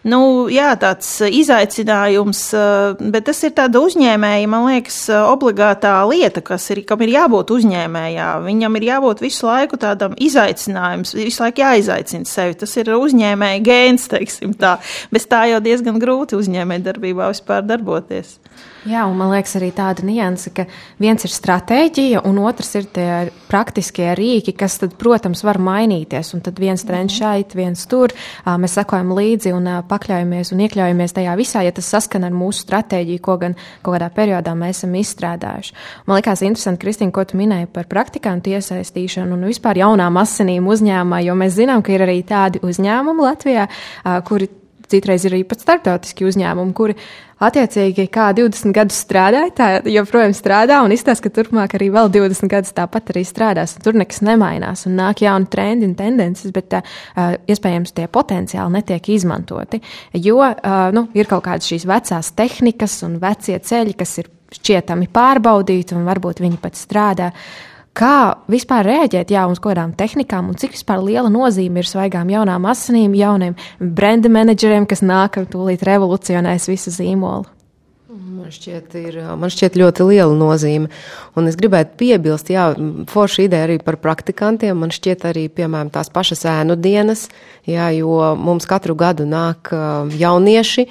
nu, 0.10 0.48
jā, 0.51 0.72
tāds 0.82 1.10
izaicinājums, 1.25 2.41
eh, 2.58 3.05
bet 3.13 3.27
tas 3.29 3.44
ir 3.48 3.55
tāda 3.58 3.82
uzņēmēja, 3.86 4.50
man 4.51 4.67
liekas, 4.70 5.00
obligātā 5.15 5.96
lieta, 6.10 6.44
kas 6.46 6.70
ir, 6.74 6.84
kam 6.88 7.03
ir 7.05 7.15
jābūt 7.15 7.53
uzņēmējā. 7.55 8.29
Viņam 8.46 8.79
ir 8.79 8.88
jābūt 8.91 9.24
visu 9.25 9.50
laiku 9.50 9.79
tādam 9.82 10.15
izaicinājums, 10.22 11.15
visu 11.17 11.44
laiku 11.44 11.63
jāizaicina 11.63 12.29
sevi. 12.29 12.58
Tas 12.60 12.75
ir 12.79 12.94
uzņēmēja 12.96 13.63
gēns, 13.65 14.10
teiksim 14.12 14.55
tā. 14.60 14.77
Bez 15.13 15.27
tā 15.29 15.46
jau 15.51 15.62
diezgan 15.63 16.00
grūti 16.01 16.15
uzņēmēja 16.24 16.86
darbībā 16.90 17.30
vispār 17.34 17.66
darboties. 17.68 18.38
Jā, 18.86 19.02
un 19.10 19.18
man 19.18 19.32
liekas 19.34 19.56
arī 19.58 19.72
tāda 19.74 20.06
nianse, 20.06 20.52
ka 20.54 20.68
viens 21.02 21.26
ir 21.26 21.32
stratēģija, 21.34 22.22
un 22.30 22.38
otrs 22.46 22.70
ir 22.78 22.86
tie 22.94 23.08
praktiskie 23.50 24.12
rīki, 24.18 24.54
kas, 24.58 24.78
tad, 24.82 24.94
protams, 25.00 25.42
var 25.46 25.58
mainīties. 25.58 26.30
Un 26.38 26.44
tad 26.46 26.60
viens 26.62 26.84
trends 26.86 27.16
mhm. 27.16 27.18
šeit, 27.18 27.56
viens 27.58 27.86
tur. 27.90 28.14
Mēs 28.46 28.78
sekojam 28.78 29.14
līdzi 29.18 29.56
un 29.56 29.70
pakļaujamies 29.90 30.54
un 30.54 30.62
iekļaujamies 30.68 31.16
tajā 31.18 31.34
visā, 31.40 31.64
ja 31.66 31.74
tas 31.76 31.90
saskan 31.96 32.28
ar 32.28 32.36
mūsu 32.36 32.66
stratēģiju, 32.66 33.24
ko 33.26 33.38
gan 33.42 33.58
kaut 33.82 33.96
kādā 33.96 34.12
periodā 34.14 34.54
mēs 34.58 34.84
esam 34.84 34.94
izstrādājuši. 35.00 35.74
Man 36.06 36.20
liekas 36.20 36.46
interesanti, 36.46 36.84
Kristīna, 36.84 37.16
ko 37.16 37.26
tu 37.26 37.40
minēji 37.40 37.72
par 37.74 37.90
praktikantu 37.90 38.54
iesaistīšanu 38.54 39.34
un 39.34 39.48
vispār 39.50 39.82
jaunām 39.82 40.22
asinīm 40.22 40.70
uzņēmumā, 40.70 41.24
jo 41.26 41.38
mēs 41.40 41.58
zinām, 41.58 41.82
ka 41.86 41.96
ir 41.96 42.06
arī 42.06 42.20
tādi 42.28 42.62
uzņēmumi 42.66 43.26
Latvijā, 43.26 43.66
kuri 44.30 44.52
citreiz 44.92 45.25
ir 45.25 45.36
arī 45.36 45.44
pat 45.48 45.63
starptautiski 45.63 46.27
uzņēmumi, 46.27 46.74
kuri 46.77 46.96
attiecīgi 47.46 48.06
kā 48.13 48.30
20 48.38 48.74
gadus 48.75 49.01
strādāja, 49.04 49.51
tā 49.56 49.68
joprojām 49.92 50.34
strādā 50.38 50.80
un 50.86 50.94
izstāsta, 50.96 51.27
ka 51.27 51.36
turpmāk 51.36 51.75
arī 51.77 51.89
vēl 51.94 52.10
20 52.13 52.51
gadus 52.51 52.75
tāpat 52.77 53.12
arī 53.13 53.25
strādās. 53.27 53.75
Tur 53.84 53.98
nekas 54.00 54.24
nemainās 54.25 54.86
un 54.89 54.96
nāk 55.00 55.25
jauni 55.25 55.50
trendi 55.51 55.89
un 55.89 55.98
tendences, 56.00 56.54
bet 56.56 56.77
uh, 56.80 57.36
iespējams 57.51 57.96
tie 57.98 58.08
potenciāli 58.08 58.77
netiek 58.77 59.12
izmantoti, 59.18 59.82
jo 60.24 60.39
nu, 60.96 61.08
ir 61.18 61.30
kaut 61.30 61.46
kādas 61.50 61.68
šīs 61.70 61.88
vecās 61.89 62.32
tehnikas 62.38 62.98
un 63.08 63.20
vecie 63.22 63.60
ceļi, 63.60 63.96
kas 64.00 64.18
ir 64.24 64.32
šķietami 64.56 65.10
pārbaudīti 65.12 65.98
un 65.98 66.06
varbūt 66.08 66.44
viņi 66.46 66.62
pat 66.63 66.77
strādā. 66.80 67.32
Uh, 67.36 67.75
Kā 67.96 68.36
vispār 68.52 68.84
reaģēt 68.90 69.30
jā, 69.32 69.46
uz 69.48 69.62
kaut 69.62 69.72
kādām 69.72 69.94
tehnikām 69.96 70.50
un 70.52 70.58
cik 70.60 70.75
liela 71.00 71.30
nozīme 71.32 71.80
ir 71.80 71.88
svaigām 71.88 72.28
jaunām 72.28 72.68
asinīm, 72.68 73.16
jauniem 73.16 73.56
brenda 73.80 74.28
menedžeriem, 74.28 74.86
kas 74.86 75.02
nāk 75.02 75.40
un 75.40 75.48
tūlīt 75.48 75.86
revolucionēs 75.88 76.68
visu 76.68 76.92
zīmolu? 76.92 77.46
Man 78.36 78.52
šķiet, 78.52 78.92
ir, 79.00 79.16
man 79.40 79.50
šķiet 79.50 79.78
ļoti 79.80 80.06
liela 80.10 80.36
nozīme. 80.36 80.92
Un 81.40 81.48
es 81.50 81.56
gribētu 81.58 81.96
piebilst, 81.98 82.52
jā, 82.52 82.68
forša 83.10 83.46
ideja 83.48 83.66
arī 83.66 83.80
par 83.82 83.98
praktikantiem. 84.04 84.75
Man 84.78 84.92
šķiet 84.94 85.24
arī, 85.32 85.48
piemēram, 85.50 85.90
tās 85.94 86.12
pašas 86.14 86.44
ēnu 86.52 86.75
dienas, 86.78 87.30
jā, 87.66 87.88
jo 87.96 88.20
mums 88.38 88.68
katru 88.70 88.94
gadu 89.00 89.25
nāk 89.30 89.72
jaunieši. 90.20 90.86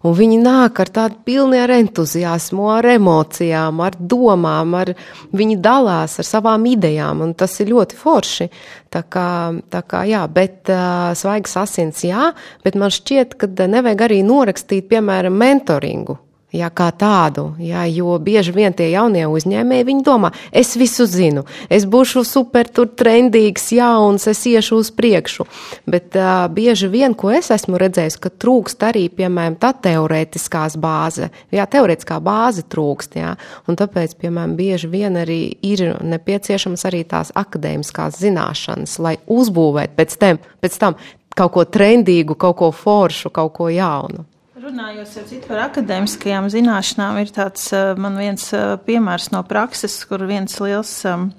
Un 0.00 0.14
viņi 0.16 0.38
nāk 0.40 0.78
ar 0.80 0.88
tādu 0.88 1.18
pilni 1.28 1.58
ar 1.60 1.74
entuziasmu, 1.74 2.70
ar 2.72 2.88
emocijām, 2.94 3.82
ar 3.84 3.98
domām, 4.00 4.72
ar, 4.78 4.94
viņi 5.36 5.58
dalās 5.60 6.16
ar 6.22 6.28
savām 6.28 6.64
idejām, 6.70 7.20
un 7.26 7.34
tas 7.36 7.58
ir 7.60 7.68
ļoti 7.74 7.98
forši. 8.00 8.48
Tā 8.90 9.04
kā, 9.04 9.28
tā 9.68 9.84
kā 9.84 10.06
jā, 10.08 10.22
bet 10.32 10.72
uh, 10.72 11.12
svaigas 11.18 11.58
asins 11.60 12.00
jā, 12.08 12.30
bet 12.64 12.80
man 12.80 12.96
šķiet, 12.96 13.36
ka 13.36 13.50
nevajag 13.60 14.08
arī 14.08 14.22
norakstīt, 14.24 14.88
piemēram, 14.88 15.36
mentoringu 15.36 16.16
Jā, 16.50 16.66
kā 16.74 16.88
tādu, 16.90 17.52
jā, 17.62 17.84
jo 17.94 18.16
bieži 18.18 18.50
vien 18.50 18.74
tie 18.74 18.88
jaunie 18.90 19.22
uzņēmēji, 19.30 19.84
viņi 19.86 20.00
domā, 20.02 20.32
es 20.50 20.72
visu 20.74 21.04
zinu, 21.06 21.44
es 21.70 21.84
būšu 21.86 22.24
super 22.26 22.66
tur 22.66 22.88
trendīgs, 22.90 23.68
jauns, 23.76 24.26
es 24.26 24.40
iešu 24.50 24.80
uz 24.82 24.90
priekšu. 24.90 25.46
Bet 25.86 26.18
uh, 26.18 26.48
bieži 26.50 26.90
vien, 26.90 27.14
ko 27.14 27.30
es 27.30 27.52
esmu 27.54 27.78
redzējis, 27.78 28.18
ka 28.18 28.32
trūkst 28.34 28.82
arī, 28.88 29.04
piemēram, 29.14 29.60
tā 29.62 29.70
teorētiskās 29.86 30.74
bāze. 30.82 31.30
Jā, 31.54 31.68
teorētiskā 31.70 32.18
bāze 32.18 32.66
trūkst, 32.66 33.14
jā. 33.22 33.36
Un 33.70 33.78
tāpēc, 33.78 34.18
piemēram, 34.18 34.58
bieži 34.58 34.90
vien 34.90 35.20
arī 35.22 35.38
ir 35.62 36.00
nepieciešams 36.02 36.82
arī 36.90 37.04
tās 37.06 37.30
akadēmiskās 37.38 38.18
zināšanas, 38.24 38.98
lai 38.98 39.14
uzbūvētu 39.30 39.94
pēc 40.02 40.18
tam, 40.18 40.42
pēc 40.58 40.82
tam 40.82 40.98
kaut 41.38 41.54
ko 41.54 41.66
trendīgu, 41.78 42.34
kaut 42.34 42.58
ko 42.58 42.74
foršu, 42.74 43.30
kaut 43.30 43.54
ko 43.54 43.70
jaunu. 43.70 44.26
Runājot 44.70 45.48
par 45.48 45.64
akadēmiskajām 45.64 46.46
zināšanām, 46.52 47.16
ir 47.18 47.32
tāds 47.34 47.64
eh, 47.74 47.90
man 47.98 48.14
viens 48.20 48.44
eh, 48.54 48.76
piemērs 48.86 49.32
no 49.34 49.42
prakses, 49.48 49.96
kur 50.06 50.22
viens 50.28 50.54
liels 50.62 50.92
um, 51.10 51.30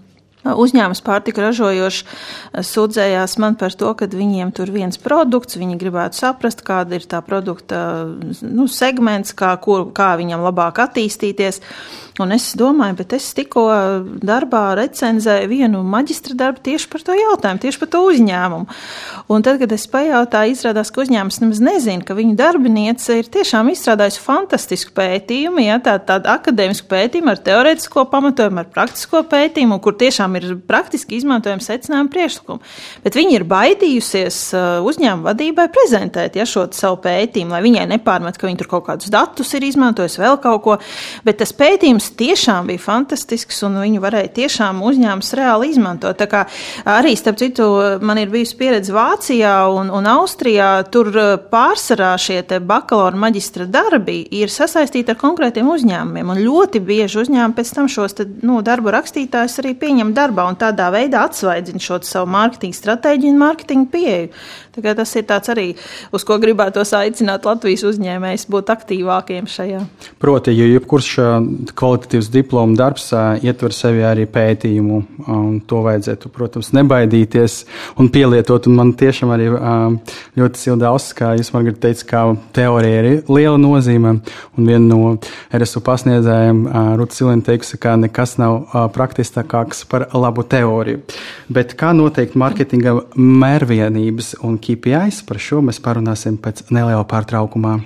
Uzņēmums 0.42 1.04
pārtika 1.06 1.44
ražojošs 1.46 2.02
eh, 2.02 2.64
sūdzējās 2.66 3.38
man 3.42 3.58
par 3.60 3.76
to, 3.78 3.92
ka 3.98 4.10
viņiem 4.10 4.54
tur 4.58 4.72
viens 4.74 4.98
produkts, 5.02 5.60
viņi 5.62 5.78
gribētu 5.82 6.18
saprast, 6.18 6.64
kāda 6.66 6.98
ir 6.98 7.06
tā 7.10 7.22
produkta 7.26 7.82
nu, 8.42 8.66
segments, 8.72 9.36
kā, 9.38 9.54
kur, 9.62 9.92
kā 9.94 10.16
viņam 10.18 10.42
labāk 10.48 10.82
attīstīties. 10.88 11.62
Un 12.22 12.34
es 12.36 12.50
domāju, 12.60 12.98
bet 13.00 13.14
es 13.16 13.30
tikko 13.34 13.64
darbā 14.22 14.76
recenzēju 14.78 15.48
vienu 15.50 15.80
maģistra 15.88 16.36
darbu 16.38 16.60
tieši 16.66 16.90
par 16.92 17.06
to 17.08 17.16
jautājumu, 17.16 17.62
tieši 17.64 17.80
par 17.82 17.90
to 17.94 18.02
uzņēmumu. 18.10 18.68
Un 19.32 19.46
tad, 19.46 19.62
kad 19.62 19.72
es 19.74 19.88
pajautāju, 19.90 20.54
izrādās, 20.54 20.92
ka 20.92 21.06
uzņēmums 21.06 21.40
nemaz 21.42 21.62
nezina, 21.64 22.06
ka 22.06 22.18
viņu 22.18 22.36
darbiniece 22.38 23.22
ir 23.22 23.30
tiešām 23.32 23.72
izstrādājusi 23.72 24.22
fantastisku 24.26 24.94
pētījumu, 25.00 25.64
ja, 25.64 25.80
tādu 25.82 26.10
tā 26.12 26.20
akadēmisku 26.36 26.92
pētījumu 26.92 27.32
ar 27.32 27.42
teorētisko 27.48 28.06
pamatojumu, 28.12 28.62
ar 28.66 28.70
praktisko 28.76 29.24
pētījumu, 29.32 29.80
kur 29.82 29.96
tiešām 30.04 30.31
ir 30.40 30.48
praktiski 30.68 31.18
izmantojami 31.20 31.64
secinājumi 31.66 32.12
priekšlikumi. 32.14 32.72
Bet 33.04 33.18
viņi 33.18 33.38
ir 33.38 33.46
baidījusies 33.50 34.40
uh, 34.56 34.68
uzņēmuma 34.88 35.32
vadībai 35.32 35.68
prezentēt 35.74 36.38
ja, 36.40 36.46
šo 36.48 36.68
savu 36.76 37.00
pētījumu, 37.04 37.56
lai 37.56 37.62
viņai 37.66 37.88
nepārmet, 37.94 38.38
ka 38.40 38.48
viņi 38.48 38.62
tur 38.62 38.72
kaut 38.76 38.88
kādus 38.90 39.12
datus 39.14 39.54
ir 39.58 39.66
izmantojusi, 39.68 40.22
vēl 40.22 40.40
kaut 40.44 40.64
ko. 40.66 40.78
Bet 41.26 41.42
tas 41.42 41.54
pētījums 41.58 42.12
tiešām 42.20 42.70
bija 42.72 42.82
fantastisks 42.82 43.62
un 43.68 43.80
viņu 43.82 44.02
varēja 44.04 44.34
tiešām 44.42 44.82
uzņēmums 44.86 45.34
reāli 45.38 45.72
izmantot. 45.74 46.18
Tā 46.20 46.28
kā 46.32 46.46
arī, 46.90 47.16
starp 47.20 47.40
citu, 47.42 47.68
man 48.02 48.22
ir 48.22 48.32
bijusi 48.34 48.58
pieredze 48.60 48.94
Vācijā 48.96 49.56
un, 49.74 49.92
un 49.94 50.10
Austrijā. 50.12 50.72
Tur 50.94 51.12
uh, 51.16 51.34
pārsvarā 51.52 52.14
šie 52.22 52.42
bakalaura 52.60 53.18
maģistra 53.18 53.68
darbi 53.70 54.22
ir 54.36 54.52
sasaistīti 54.52 55.14
ar 55.14 55.20
konkrētiem 55.22 55.70
uzņēmumiem. 55.72 56.32
Un 56.34 56.42
ļoti 56.42 56.82
bieži 56.86 57.22
uzņēmumi 57.24 57.58
pēc 57.58 57.74
tam 57.76 57.90
šos 57.92 58.18
te, 58.18 58.28
nu, 58.46 58.60
darbu 58.66 58.94
rakstītājus 58.96 59.60
arī 59.62 59.74
pieņem 59.80 60.14
darbā 60.18 60.21
un 60.30 60.56
tādā 60.62 60.92
veidā 60.94 61.26
atsvaidzina 61.26 61.82
šo 61.82 61.98
savu 62.06 62.30
mārketinga 62.32 62.78
stratēģiju 62.78 63.34
un 63.34 63.42
mārketinga 63.42 63.90
pieeju. 63.92 64.30
Tas 64.72 65.16
ir 65.20 65.26
tāds 65.28 65.52
arī, 65.52 65.66
uz 66.16 66.24
ko 66.24 66.38
gribētos 66.40 66.94
aicināt 66.96 67.44
Latvijas 67.44 67.84
uzņēmējus 67.90 68.46
būt 68.48 68.70
aktīvākiem 68.72 69.50
šajā. 69.52 69.82
Proti, 70.22 70.54
jo 70.56 70.68
jebkurš 70.70 71.10
kvalitatīvs 71.76 72.30
diplomu 72.32 72.78
darbs 72.80 73.10
ietver 73.44 73.76
sevi 73.76 74.06
arī 74.08 74.28
pētījumu, 74.32 75.02
un 75.28 75.58
to 75.68 75.82
vajadzētu, 75.84 76.32
protams, 76.32 76.72
nebaidīties 76.78 77.58
un 78.00 78.08
pielietot. 78.14 78.70
Un 78.70 78.78
man 78.78 78.94
tiešām 78.96 79.34
arī 79.36 79.50
ļoti 80.40 80.62
silda 80.62 80.92
auss, 80.94 81.12
kā 81.18 81.34
jūs, 81.36 81.52
Margarita, 81.56 81.90
teicat, 81.90 82.08
ka 82.08 82.24
teorija 82.56 83.04
ir 83.04 83.10
liela 83.28 83.60
nozīme. 83.60 84.22
Un 84.56 84.72
viena 84.72 84.86
no 84.88 85.18
RSU 85.52 85.84
pasniedzējiem, 85.84 86.64
Ruta 87.00 87.18
Silina, 87.18 87.44
teikusi, 87.44 87.76
ka 87.82 87.98
nekas 88.00 88.38
nav 88.40 88.72
praktiskāks 88.96 89.84
par 89.92 90.08
labu 90.14 90.44
teoriju. 90.44 91.02
Bet 91.50 91.76
kā 91.80 91.94
noteikt 91.96 92.38
mārketinga 92.40 92.98
mērvienības 93.16 94.36
un 94.46 94.60
KPIs, 94.62 95.24
par 95.28 95.42
šo 95.42 95.64
mēs 95.66 95.82
parunāsim 95.84 96.40
pēc 96.42 96.68
neliela 96.70 97.04
pārtraukumā. 97.08 97.80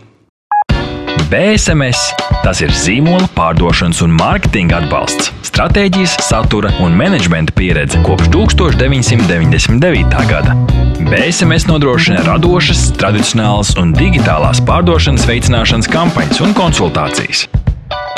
BSMS 1.25 2.12
tas 2.46 2.60
ir 2.62 2.70
zīmola 2.70 3.25
pārdošanas 3.34 4.03
un 4.05 4.12
mārketinga 4.13 4.77
atbalsts, 4.84 5.32
stratēģijas, 5.48 6.20
satura 6.22 6.70
un 6.86 6.94
menedžmenta 6.94 7.55
pieredze 7.58 7.98
kopš 8.05 8.29
1999. 8.36 10.20
gada. 10.29 10.53
BSMS 11.01 11.65
nodrošina 11.72 12.22
radošas, 12.27 12.91
tradicionālas 13.01 13.74
un 13.82 13.96
digitālās 13.98 14.62
pārdošanas 14.70 15.25
veicināšanas 15.25 15.89
kampaņas 15.89 16.46
un 16.46 16.53
konsultācijas. 16.58 17.48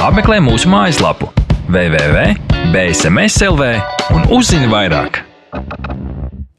Apmeklē 0.03 0.43
mūsu 0.43 0.67
mājaslapu 0.71 1.31
www.bsms.lv 1.67 3.63
un 4.15 4.21
uzzini 4.31 4.69
vairāk! 4.71 5.17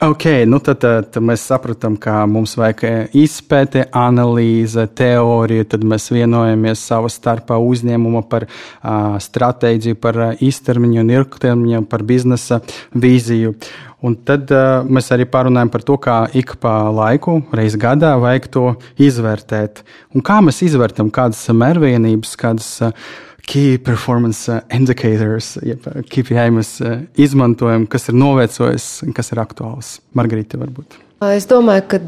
Ok, 0.05 0.25
nu 0.47 0.61
tad, 0.63 0.85
tad 0.85 1.17
mēs 1.25 1.43
saprotam, 1.49 1.97
ka 1.99 2.27
mums 2.29 2.53
vajag 2.61 2.83
e, 2.85 2.91
izpēte, 3.25 3.89
analīze, 3.97 4.85
teorija. 5.01 5.65
Tad 5.73 5.83
mēs 5.89 6.13
vienojamies 6.13 6.85
savā 6.91 7.09
starpā 7.11 7.57
uzņēmuma 7.59 8.23
par 8.29 8.45
uh, 8.47 9.17
stratēģiju, 9.25 9.97
par 9.99 10.15
uh, 10.21 10.37
īstermiņu 10.45 11.01
un 11.03 11.11
ilgtermiņu, 11.17 11.81
par 11.89 12.05
biznesa 12.07 12.61
vīziju. 12.93 13.57
Un 14.05 14.15
tad 14.29 14.53
uh, 14.55 14.85
mēs 14.87 15.09
arī 15.17 15.25
parunājam 15.27 15.71
par 15.73 15.83
to, 15.89 15.97
kā 16.05 16.19
ik 16.37 16.61
pa 16.63 16.93
laiku, 16.95 17.41
reizē 17.57 17.81
gadā, 17.89 18.13
vajag 18.21 18.45
to 18.55 18.67
izvērtēt. 19.09 19.83
Un 20.13 20.21
kā 20.23 20.39
mēs 20.45 20.63
izvērtējam, 20.69 21.11
kādas 21.17 21.43
mērvienības, 21.65 22.37
kādas. 22.45 22.71
Uh, 22.85 23.25
key 23.49 23.79
performance 23.79 24.49
uh, 24.53 24.61
indicators, 24.71 25.57
jeb 25.65 25.87
uh, 25.89 26.03
KPI 26.05 26.51
mēs 26.53 26.77
uh, 26.85 27.01
izmantojam, 27.17 27.89
kas 27.89 28.11
ir 28.11 28.19
novecojis 28.21 28.89
un 29.07 29.17
kas 29.17 29.33
ir 29.33 29.41
aktuāls. 29.41 29.99
Margarita, 30.19 30.61
varbūt. 30.61 31.01
Es 31.25 31.49
domāju, 31.51 31.83
ka 31.91 31.99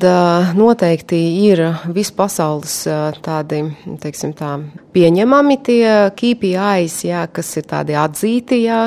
noteikti 0.54 1.18
ir 1.48 1.64
vispasaules 1.90 2.76
tādi, 3.24 3.64
teiksim 3.98 4.30
tā, 4.38 4.52
pieņemami 4.94 5.56
tie 5.66 5.82
KPIs, 6.14 7.00
jā, 7.08 7.24
kas 7.34 7.50
ir 7.58 7.66
tādi 7.72 7.96
atzīti, 7.98 8.60
jā, 8.68 8.78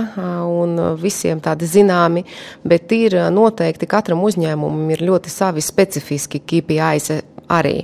un 0.47 0.79
visiem 1.01 1.43
tādi 1.43 1.67
zināmi, 1.67 2.23
bet 2.63 2.95
ir 2.95 3.17
noteikti 3.35 3.89
katram 3.91 4.23
uzņēmumam 4.23 4.95
ir 4.95 5.03
ļoti 5.03 5.33
savi 5.33 5.65
specifiski 5.65 6.39
KPIs 6.39 7.17
arī. 7.51 7.81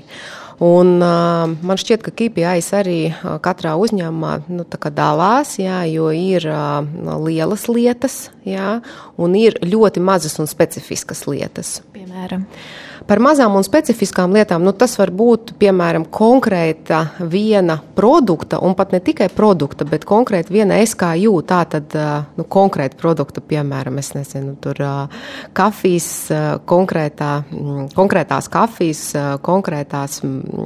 Un, 0.59 0.97
uh, 0.99 1.47
man 1.47 1.79
šķiet, 1.79 2.01
ka 2.03 2.11
KPIs 2.11 2.73
arī 2.75 2.97
katrā 3.45 3.77
uzņēmumā 3.79 4.33
nu, 4.51 4.65
dalās, 4.91 5.53
jā, 5.55 5.85
jo 5.87 6.09
ir 6.11 6.43
uh, 6.51 6.83
lielas 7.23 7.69
lietas 7.71 8.17
jā, 8.43 8.81
un 9.15 9.37
ir 9.39 9.55
ļoti 9.63 10.03
mazas 10.03 10.35
un 10.43 10.51
specifiskas 10.51 11.23
lietas. 11.31 11.77
Piemēram. 11.95 12.43
Par 13.07 13.21
mazām 13.23 13.55
un 13.55 13.65
specifiskām 13.65 14.33
lietām 14.35 14.63
nu, 14.65 14.73
tas 14.75 14.97
var 14.99 15.11
būt 15.15 15.53
piemēram 15.61 16.05
konkrēta 16.11 17.01
viena 17.31 17.79
produkta, 17.95 18.59
un 18.65 18.75
pat 18.77 18.93
ne 18.95 18.99
tikai 19.03 19.29
produkta, 19.33 19.87
bet 19.87 20.07
konkrēti 20.09 20.53
viena 20.53 20.79
SKU. 20.83 21.35
Tā 21.47 21.61
tad 21.75 21.95
nu, 22.37 22.45
konkrēta 22.45 22.99
produkta, 22.99 23.43
piemēram, 23.45 23.99
es 24.01 24.11
nezinu, 24.17 24.55
tur 24.63 24.81
kafijas, 25.57 26.09
konkrētā, 26.69 27.31
konkrētās 27.95 28.49
kafijas, 28.51 29.05
konkrētās, 29.45 30.19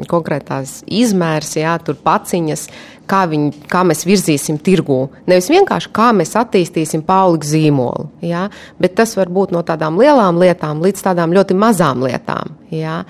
konkrētās 0.10 0.82
izmērs, 0.88 1.58
jā, 1.62 1.78
tur 1.86 2.00
paciņas 2.04 2.68
kā, 3.10 3.24
viņu, 3.30 3.66
kā 3.72 3.84
mēs 3.88 4.06
virzīsim 4.08 4.60
tirgū. 4.64 5.00
Nevis 5.30 5.50
vienkārši 5.52 5.92
kā 5.96 6.10
mēs 6.16 6.36
attīstīsim 6.40 7.04
pauliku 7.08 7.48
zīmolu, 7.50 8.08
ja? 8.26 8.48
bet 8.82 8.96
tas 9.00 9.16
var 9.20 9.32
būt 9.34 9.54
no 9.56 9.64
tādām 9.66 10.00
lielām 10.02 10.40
lietām 10.42 10.84
līdz 10.84 11.08
tādām 11.10 11.36
ļoti 11.36 11.58
mazām 11.58 12.06
lietām. 12.08 12.56
Ja? 12.74 13.02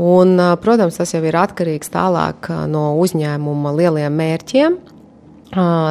Un, 0.00 0.36
protams, 0.62 1.00
tas 1.00 1.14
jau 1.14 1.22
ir 1.26 1.36
atkarīgs 1.36 1.92
tālāk 1.92 2.50
no 2.70 2.90
uzņēmuma 3.02 3.74
lieliem 3.76 4.14
mērķiem, 4.20 4.78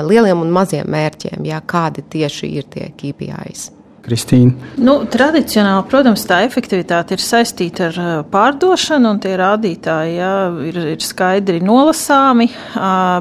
lieliem 0.10 0.46
un 0.46 0.56
maziem 0.56 0.88
mērķiem, 0.90 1.44
ja? 1.50 1.62
kādi 1.66 2.06
tieši 2.16 2.54
ir 2.62 2.72
tie 2.74 2.90
KPIs. 2.98 3.70
Kristīna? 4.10 4.74
Nu, 4.82 4.96
tradicionāli, 5.10 5.86
protams, 5.90 6.24
tā 6.28 6.42
efektivitāte 6.48 7.14
ir 7.16 7.22
saistīta 7.22 7.90
ar 7.90 8.00
pārdošanu, 8.32 9.14
un 9.14 9.20
tie 9.22 9.36
rādītāji 9.38 10.16
jā, 10.18 10.34
ir, 10.70 10.80
ir 10.96 11.04
skaidri 11.06 11.62
nolasāmi. 11.66 12.50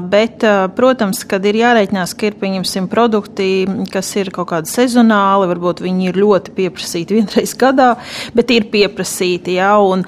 Bet, 0.09 0.45
protams, 0.77 1.21
kad 1.29 1.45
ir 1.45 1.59
jārēķinās, 1.61 2.15
ka 2.17 2.29
ir 2.29 2.39
pieņemsim 2.41 2.89
produkti, 2.91 3.49
kas 3.93 4.09
ir 4.17 4.31
kaut 4.33 4.49
kādi 4.53 4.71
sezonāli, 4.71 5.49
varbūt 5.51 5.83
viņi 5.85 6.09
ir 6.09 6.19
ļoti 6.23 6.55
pieprasīti 6.57 7.15
vienreiz 7.19 7.53
gadā, 7.59 7.91
bet 8.33 8.53
ir 8.55 8.69
pieprasīti. 8.73 9.59
Jā, 9.59 9.75
un, 9.83 10.05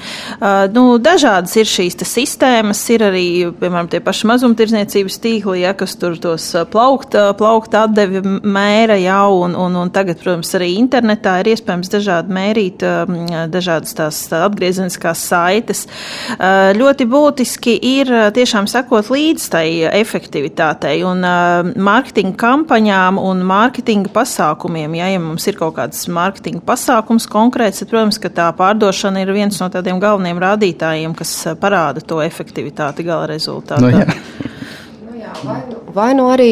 nu, 0.74 0.86
dažādas 1.04 1.54
ir 1.62 1.70
šīs 1.70 2.00
sistēmas, 2.08 2.82
ir 2.96 3.06
arī, 3.12 3.28
piemēram, 3.62 3.91
tie 3.91 4.02
paši 4.04 4.32
mazumtirdzniecības 4.32 5.22
tīkli, 5.22 5.62
jā, 5.62 5.76
kas 5.78 5.94
tur 6.02 6.17
tos 6.22 6.50
plaukta, 6.74 7.30
plaukta 7.38 7.86
atdevi 7.86 8.24
mēra, 8.26 8.98
jā, 9.02 9.22
un, 9.30 9.54
un, 9.60 9.78
un 9.84 9.94
tagad, 9.94 10.17
protams, 10.24 10.56
arī 10.58 10.71
arī 10.72 10.80
internetā 10.80 11.40
ir 11.42 11.52
iespējams 11.52 11.92
dažādi 11.92 12.34
mērīt 12.34 12.84
dažādas 13.52 13.94
tās 13.96 14.20
atgriezeniskās 14.32 15.20
saites. 15.28 15.88
Ļoti 16.40 17.08
būtiski 17.12 17.76
ir 17.78 18.12
tiešām 18.34 18.68
sekot 18.68 19.12
līdz 19.12 19.50
tai 19.52 19.66
efektivitātei 20.02 21.02
un 21.04 21.24
mārketinga 21.76 22.38
kampaņām 22.38 23.20
un 23.20 23.44
mārketinga 23.48 24.12
pasākumiem. 24.14 24.96
Ja, 25.00 25.12
ja 25.12 25.20
mums 25.20 25.48
ir 25.48 25.60
kaut 25.60 25.76
kāds 25.80 26.08
mārketinga 26.08 26.64
pasākums 26.66 27.28
konkrēts, 27.32 27.84
tad, 27.84 27.92
protams, 27.92 28.22
ka 28.22 28.32
tā 28.32 28.50
pārdošana 28.58 29.24
ir 29.24 29.34
viens 29.36 29.60
no 29.62 29.70
tādiem 29.72 30.00
galvenajiem 30.02 30.42
rādītājiem, 30.42 31.18
kas 31.18 31.34
parāda 31.62 32.04
to 32.04 32.22
efektivitāti 32.24 33.06
gala 33.08 33.30
rezultātā. 33.32 33.82
Nu, 33.82 33.92
jā. 33.92 34.08
Vai 35.44 35.62
nu, 35.70 35.78
vai 35.94 36.10
nu 36.18 36.28
arī 36.32 36.50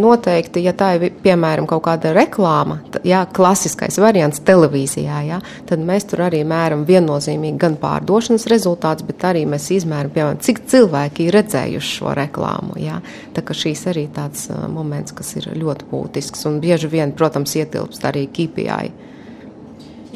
noteikti, 0.00 0.62
ja 0.66 0.72
tā 0.76 0.92
ir 0.96 1.14
piemēram 1.22 1.66
kaut 1.68 1.84
kāda 1.86 2.12
reklāma, 2.16 2.78
jā, 3.06 3.22
klasiskais 3.36 3.98
variants 4.02 4.42
televīzijā, 4.46 5.20
jā, 5.28 5.40
tad 5.68 5.82
mēs 5.86 6.08
tur 6.10 6.24
arī 6.26 6.42
mēram 6.48 6.84
viennozīmīgi 6.88 7.60
gan 7.60 7.78
pārdošanas 7.80 8.48
rezultātus, 8.52 9.06
bet 9.08 9.24
arī 9.30 9.46
mēs 9.48 9.70
izmēram, 9.78 10.12
piemēram, 10.14 10.42
cik 10.44 10.64
cilvēki 10.70 11.26
ir 11.26 11.38
redzējuši 11.40 11.96
šo 11.98 12.14
reklāmu. 12.16 12.78
Jā. 12.80 13.00
Tā 13.36 13.44
kā 13.46 13.56
šīs 13.56 13.86
arī 13.92 14.06
tāds 14.12 14.48
moments, 14.72 15.16
kas 15.16 15.34
ir 15.40 15.50
ļoti 15.56 15.90
būtisks 15.90 16.48
un 16.50 16.60
bieži 16.64 16.92
vien, 16.92 17.16
protams, 17.16 17.56
ietilpst 17.58 18.04
arī 18.08 18.26
KPI. 18.32 18.94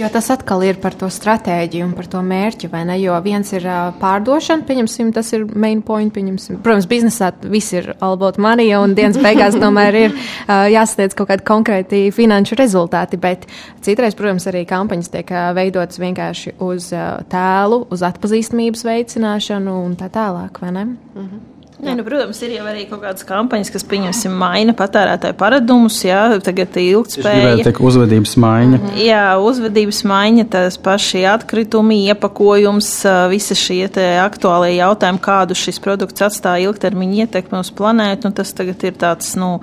Jo 0.01 0.09
tas 0.09 0.31
atkal 0.33 0.63
ir 0.65 0.79
par 0.81 0.95
to 0.97 1.11
stratēģiju 1.13 1.85
un 1.85 1.91
par 1.93 2.07
to 2.09 2.23
mērķi, 2.25 2.71
vai 2.73 2.87
ne? 2.89 2.95
Jo 3.03 3.19
viens 3.21 3.51
ir 3.53 3.67
uh, 3.69 3.91
pārdošana, 4.01 4.65
pieņemsim, 4.65 5.11
tas 5.13 5.29
ir 5.37 5.45
main 5.53 5.83
point, 5.85 6.09
pieņemsim. 6.15 6.63
Protams, 6.65 6.87
biznesā 6.89 7.29
viss 7.53 7.75
ir 7.77 7.91
about 7.99 8.41
money, 8.41 8.73
un 8.79 8.95
dienas 8.97 9.21
beigās 9.27 9.59
tomēr 9.61 9.99
ir 10.01 10.17
uh, 10.17 10.65
jāsasniedz 10.73 11.19
kaut 11.19 11.29
kādi 11.35 11.45
konkrēti 11.51 12.03
finanšu 12.17 12.57
rezultāti, 12.57 13.21
bet 13.21 13.45
citreiz, 13.85 14.17
protams, 14.17 14.49
arī 14.49 14.65
kampaņas 14.71 15.13
tiek 15.13 15.37
uh, 15.37 15.51
veidotas 15.59 16.01
vienkārši 16.01 16.57
uz 16.65 16.89
uh, 16.97 17.21
tēlu, 17.29 17.85
uz 17.93 18.09
atpazīstamības 18.09 18.89
veicināšanu 18.89 19.81
un 19.85 20.01
tā 20.01 20.09
tālāk, 20.17 20.65
vai 20.65 20.73
ne? 20.79 20.89
Mm 20.89 21.27
-hmm. 21.29 21.60
Nē, 21.81 21.95
nu, 21.97 22.05
protams, 22.05 22.37
ir 22.45 22.53
jau 22.59 22.64
arī 22.69 22.83
kaut 22.90 23.01
kādas 23.01 23.25
kampaņas, 23.25 23.71
kas, 23.73 23.85
pieņemsim, 23.88 24.35
maina 24.37 24.75
patērētāju 24.77 25.37
paradumus. 25.40 25.97
Jā, 26.05 26.21
tagad 26.45 26.77
ir 26.77 26.99
ilgspēja. 26.99 27.55
Tieši 27.62 27.85
uzvedības 27.88 28.35
maiņa. 28.37 28.81
-hmm. 28.81 28.99
Jā, 29.01 29.25
uzvedības 29.40 30.03
maiņa, 30.05 30.45
tas 30.53 30.77
paši 30.77 31.25
atkritumi, 31.31 32.03
iepakojums, 32.12 32.90
visi 33.33 33.57
šie 33.57 33.88
aktuālie 34.21 34.75
jautājumi, 34.77 35.23
kādu 35.25 35.57
šis 35.57 35.81
produkts 35.81 36.21
atstāja 36.27 36.69
ilgtermiņa 36.69 37.25
ietekmi 37.25 37.59
uz 37.59 37.71
planētu. 37.73 38.29
Nu, 38.29 38.37
tas 38.37 38.53
tagad 38.53 38.85
ir 38.85 38.93
tāds, 39.01 39.33
nu, 39.40 39.61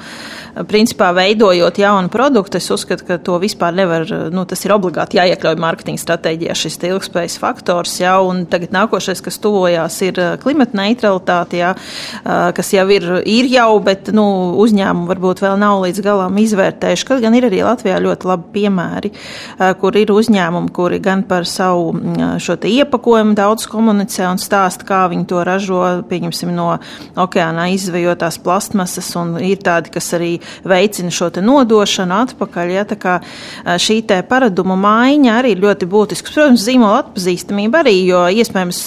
principā 0.67 1.11
veidojot 1.13 1.77
jaunu 1.77 2.09
produktu. 2.09 2.57
Es 2.57 2.71
uzskatu, 2.73 3.05
ka 3.05 3.17
to 3.17 3.37
vispār 3.37 3.77
nevar, 3.77 4.09
nu, 4.33 4.45
tas 4.45 4.65
ir 4.65 4.73
obligāti 4.73 5.21
jāiekļauj 5.21 5.61
mārketinga 5.61 6.01
stratēģijā 6.01 6.57
šis 6.57 6.81
ilgspējas 6.89 7.37
faktors. 7.37 7.99
Jā, 8.01 8.17
un 8.25 8.45
tagad 8.49 8.73
nākošais, 8.73 9.21
kas 9.21 9.37
tuvojās, 9.43 10.01
ir 10.01 10.21
klimata 10.41 10.81
neutralitāte. 10.81 11.61
Jā, 11.61 11.75
kas 12.23 12.73
jau 12.73 12.85
ir, 12.93 13.05
ir 13.25 13.49
jau, 13.51 13.69
bet 13.83 14.11
nu, 14.15 14.25
uzņēmumi 14.63 15.09
varbūt 15.11 15.43
vēl 15.45 15.57
nav 15.61 15.81
līdz 15.85 16.03
galam 16.05 16.37
izvērtējuši. 16.41 17.07
Kaut 17.07 17.23
gan 17.23 17.35
ir 17.37 17.47
arī 17.49 17.63
Latvijā 17.65 17.99
ļoti 18.03 18.29
labi 18.29 18.51
piemēri, 18.57 19.11
kur 19.81 19.97
ir 19.99 20.13
uzņēmumi, 20.13 20.73
kuri 20.75 20.99
gan 21.03 21.23
par 21.27 21.47
savu 21.49 21.93
šo 22.43 22.57
iepakojumu 22.67 23.35
daudz 23.37 23.67
komunicē 23.69 24.27
un 24.31 24.41
stāsta, 24.41 24.85
kā 24.87 25.03
viņi 25.11 25.27
to 25.29 25.43
ražo, 25.47 25.81
pieņemsim, 26.09 26.51
no 26.55 26.69
okeānā 27.19 27.67
izvejotās 27.75 28.39
plastmasas, 28.43 29.09
un 29.19 29.35
ir 29.43 29.61
tādi, 29.63 29.91
kas 29.93 30.09
arī 30.17 30.31
veicina 30.67 31.13
šo 31.13 31.29
nodošanu 31.43 32.15
atpakaļ. 32.23 32.73
Ja, 32.73 32.83
tā 32.87 32.97
kā 32.99 33.17
šī 33.79 33.99
te 34.09 34.19
paradumu 34.27 34.77
maiņa 34.79 35.37
arī 35.39 35.55
ir 35.55 35.63
ļoti 35.63 35.89
būtiska. 35.89 36.33
Protams, 36.33 36.63
zīmola 36.65 37.01
atpazīstamība 37.03 37.81
arī, 37.83 37.95
jo 38.07 38.23
iespējams 38.41 38.81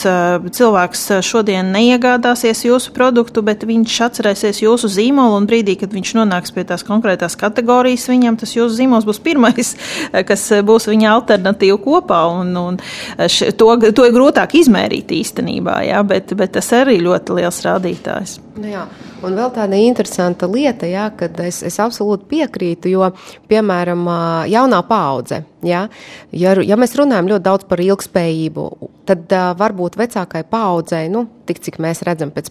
cilvēks 0.57 1.07
šodien 1.27 1.71
neiegādāsies 1.75 2.65
jūsu 2.67 2.95
produktu 3.01 3.45
bet 3.47 3.65
viņš 3.69 3.97
atcerēsies 4.11 4.63
jūsu 4.65 4.91
zīmolu 4.93 5.39
un 5.41 5.49
brīdī, 5.49 5.79
kad 5.81 5.95
viņš 5.97 6.15
nonāks 6.21 6.53
pie 6.53 6.67
tās 6.69 6.85
konkrētās 6.87 7.39
kategorijas, 7.41 8.09
viņam 8.13 8.37
tas 8.41 8.53
jūsu 8.57 8.77
zīmols 8.83 9.09
būs 9.09 9.23
pirmais, 9.25 9.75
kas 10.31 10.47
būs 10.67 10.91
viņa 10.93 11.15
alternatīva 11.17 11.81
kopā. 11.81 12.21
Un, 12.41 12.53
un 12.61 12.79
š, 13.27 13.55
to, 13.61 13.73
to 13.97 14.07
ir 14.09 14.15
grūtāk 14.17 14.59
izmērīt 14.61 15.17
īstenībā, 15.17 15.81
jā, 15.89 16.05
bet, 16.07 16.37
bet 16.37 16.59
tas 16.59 16.73
arī 16.77 17.01
ļoti 17.03 17.41
liels 17.41 17.65
rādītājs. 17.67 18.39
Nu 18.61 18.69
jā. 18.69 18.85
Un 19.25 19.37
vēl 19.37 19.53
tāda 19.57 19.79
interesanta 19.81 20.49
lieta, 20.49 20.89
jā, 20.89 21.07
kad 21.17 21.39
es, 21.45 21.63
es 21.65 21.77
absolūti 21.81 22.29
piekrītu, 22.29 22.93
jo, 22.93 23.11
piemēram, 23.49 24.07
jaunā 24.53 24.81
paudze, 24.89 25.43
jā, 25.65 25.87
ja, 26.33 26.55
ja 26.65 26.79
mēs 26.81 26.97
runājam 26.97 27.29
ļoti 27.35 27.47
daudz 27.47 27.69
par 27.69 27.83
ilgspējību, 27.85 28.67
tad 29.11 29.33
uh, 29.35 29.51
varbūt 29.59 29.99
vecākai 30.01 30.45
paudzei, 30.49 31.09
nu, 31.13 31.25
tik 31.49 31.59
cik 31.65 31.81
mēs 31.83 32.05
redzam 32.07 32.31
pēc, 32.35 32.51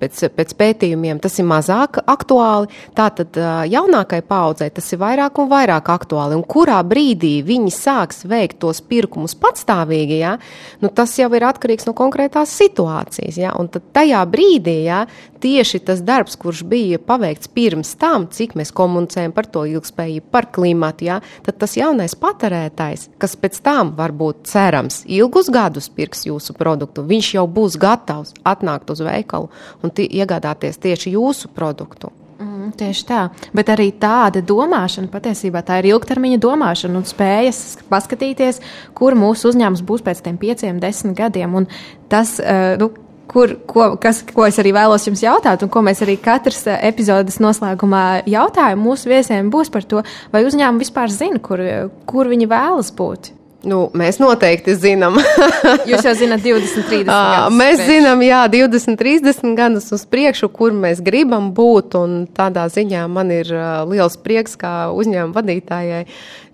pēc, 0.00 0.22
pēc 0.34 0.54
pētījumiem, 0.58 1.20
tas 1.22 1.38
ir 1.38 1.46
mazāk 1.46 2.00
aktuāli. 2.02 2.70
Tātad 2.98 3.36
uh, 3.38 3.62
jaunākai 3.70 4.20
paudzei 4.26 4.70
tas 4.74 4.88
ir 4.90 5.00
vairāk 5.02 5.38
un 5.38 5.50
vairāk 5.52 5.92
aktuāli. 5.92 6.38
Un 6.38 6.44
kurā 6.50 6.80
brīdī 6.86 7.36
viņi 7.46 7.70
sāks 7.74 8.24
veikt 8.28 8.58
tos 8.64 8.82
pirkumus 8.82 9.36
patstāvīgi, 9.38 10.20
jā, 10.24 10.34
nu, 10.82 10.90
tas 10.90 11.14
jau 11.20 11.30
ir 11.36 11.46
atkarīgs 11.46 11.86
no 11.88 11.94
konkrētās 11.96 12.56
situācijas. 12.58 13.38
Jā, 13.38 13.54
un 13.60 13.70
tad 13.70 13.86
tajā 13.94 14.24
brīdī, 14.30 14.80
jā, 14.88 15.04
tieši 15.50 15.80
tas 15.82 16.02
darbs, 16.06 16.36
kurš 16.38 16.62
bija 16.70 16.98
paveikts 17.02 17.50
pirms 17.54 17.94
tam, 17.98 18.28
cik 18.30 18.54
mēs 18.58 18.70
komunicējam 18.76 19.34
par 19.34 19.48
to 19.50 19.64
ilgspējību, 19.66 20.28
par 20.30 20.46
klimatu, 20.54 21.08
ja, 21.08 21.18
tad 21.46 21.58
tas 21.62 21.74
jaunais 21.78 22.14
patērētājs, 22.20 23.08
kas 23.20 23.34
pēc 23.40 23.58
tam 23.66 23.94
varbūt 23.98 24.46
cerams 24.50 25.02
ilgus 25.10 25.50
gadus 25.50 25.90
pirks 25.90 26.26
jūsu 26.28 26.54
produktu, 26.58 27.06
viņš 27.06 27.34
jau 27.38 27.46
būs 27.50 27.78
gatavs 27.80 28.36
atnākt 28.46 28.94
uz 28.94 29.02
veikalu 29.06 29.50
un 29.82 29.94
iegādāties 30.00 30.78
tieši 30.80 31.16
jūsu 31.16 31.50
produktu. 31.54 32.12
Mm, 32.40 32.70
tieši 32.78 33.04
tā, 33.04 33.26
bet 33.52 33.68
arī 33.74 33.90
tāda 34.00 34.40
domāšana 34.46 35.10
patiesībā 35.12 35.60
tā 35.66 35.82
ir 35.82 35.90
ilgtermiņa 35.90 36.38
domāšana 36.40 37.02
un 37.02 37.04
spējas 37.08 37.82
paskatīties, 37.90 38.62
kur 38.96 39.18
mūsu 39.18 39.50
uzņēmums 39.50 39.84
būs 39.84 40.06
pēc 40.06 40.22
tiem 40.24 40.38
pieciem, 40.40 40.80
desmit 40.80 41.18
gadiem. 41.18 41.58
Un 41.60 41.68
tas, 42.08 42.38
uh, 42.40 42.78
nu, 42.80 42.94
kur, 43.30 43.54
ko, 43.70 43.90
kas, 44.02 44.22
ko 44.34 44.46
es 44.48 44.58
arī 44.62 44.74
vēlos 44.76 45.06
jums 45.06 45.24
jautāt, 45.24 45.62
un 45.64 45.72
ko 45.72 45.82
mēs 45.86 46.02
arī 46.04 46.16
katras 46.20 46.64
eh, 46.66 46.78
epizodes 46.90 47.40
noslēgumā 47.42 48.04
jautājam 48.30 48.82
mūsu 48.84 49.12
viesiem, 49.12 49.52
būs 49.52 49.72
par 49.72 49.86
to, 49.86 50.04
vai 50.34 50.44
uzņēmumi 50.46 50.84
vispār 50.84 51.12
zina, 51.14 51.42
kur, 51.42 51.62
kur 52.10 52.30
viņi 52.30 52.50
vēlas 52.50 52.92
būt. 52.96 53.34
Nu, 53.60 53.90
mēs 53.92 54.16
noteikti 54.16 54.72
zinām. 54.72 55.18
Jūs 55.90 56.06
jau 56.06 56.14
zināt, 56.16 56.40
20, 56.40 56.86
30 56.88 57.04
gadus. 57.04 57.56
Mēs 57.58 57.82
zinām, 57.84 58.22
jā, 58.24 58.40
20, 58.48 58.96
30 58.96 59.56
gadus 59.58 59.90
uz 59.92 60.06
priekšu, 60.08 60.48
kur 60.54 60.72
mēs 60.72 61.02
gribam 61.04 61.50
būt. 61.56 61.98
Tādā 62.36 62.64
ziņā 62.72 63.02
man 63.12 63.32
ir 63.34 63.50
liels 63.90 64.16
prieks, 64.24 64.56
kā 64.60 64.72
uzņēmuma 64.96 65.36
vadītājai. 65.36 66.06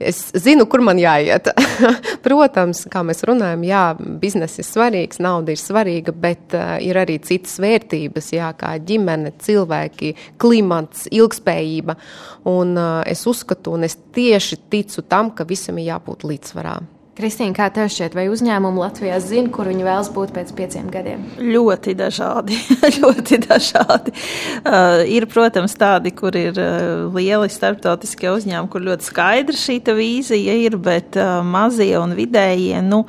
Es 0.02 0.24
zinu, 0.34 0.66
kur 0.66 0.82
man 0.82 0.98
jāiet. 0.98 1.52
Protams, 2.26 2.82
kā 2.90 3.04
mēs 3.06 3.22
runājam, 3.28 3.62
jā, 3.68 3.84
biznesa 4.22 4.64
ir 4.64 4.68
svarīgs, 4.68 5.22
nauda 5.22 5.54
ir 5.54 5.62
svarīga, 5.62 6.10
bet 6.10 6.58
ir 6.82 6.98
arī 6.98 7.20
citas 7.22 7.54
vērtības, 7.62 8.32
jā, 8.34 8.50
kā 8.58 8.74
ģimene, 8.82 9.36
cilvēki, 9.46 10.12
klimats, 10.42 11.06
ilgspējība. 11.14 11.96
Un 12.50 12.74
es 13.06 13.22
uzskatu, 13.30 13.78
un 13.78 13.86
es 13.86 13.94
tieši 14.16 14.60
ticu 14.74 15.06
tam, 15.06 15.30
ka 15.30 15.46
visam 15.46 15.78
ir 15.78 15.92
jābūt 15.92 16.26
līdzsvarā. 16.26 16.76
Kristīna, 17.16 17.54
kā 17.56 17.70
tev 17.72 17.86
šķiet, 17.88 18.12
vai 18.12 18.26
uzņēmumi 18.28 18.76
Latvijā 18.76 19.16
zina, 19.24 19.48
kur 19.48 19.70
viņi 19.70 19.84
vēlas 19.86 20.10
būt 20.12 20.34
pēc 20.36 20.50
pieciem 20.52 20.90
gadiem? 20.92 21.22
Ļoti 21.40 21.94
dažādi. 21.96 22.58
ļoti 22.98 23.38
dažādi. 23.40 24.12
Uh, 24.60 25.00
ir, 25.08 25.24
protams, 25.32 25.72
tādi, 25.80 26.12
kur 26.12 26.36
ir 26.36 26.60
uh, 26.60 27.06
lieli 27.14 27.48
starptautiskie 27.48 28.28
uzņēmumi, 28.34 28.68
kur 28.68 28.84
ļoti 28.84 29.08
skaidra 29.08 29.56
šī 29.56 29.78
vīzija 29.96 30.58
ir, 30.66 30.76
bet 30.76 31.16
uh, 31.16 31.38
mazie 31.40 31.94
un 31.96 32.12
vidējie, 32.18 32.82
nu, 32.84 33.06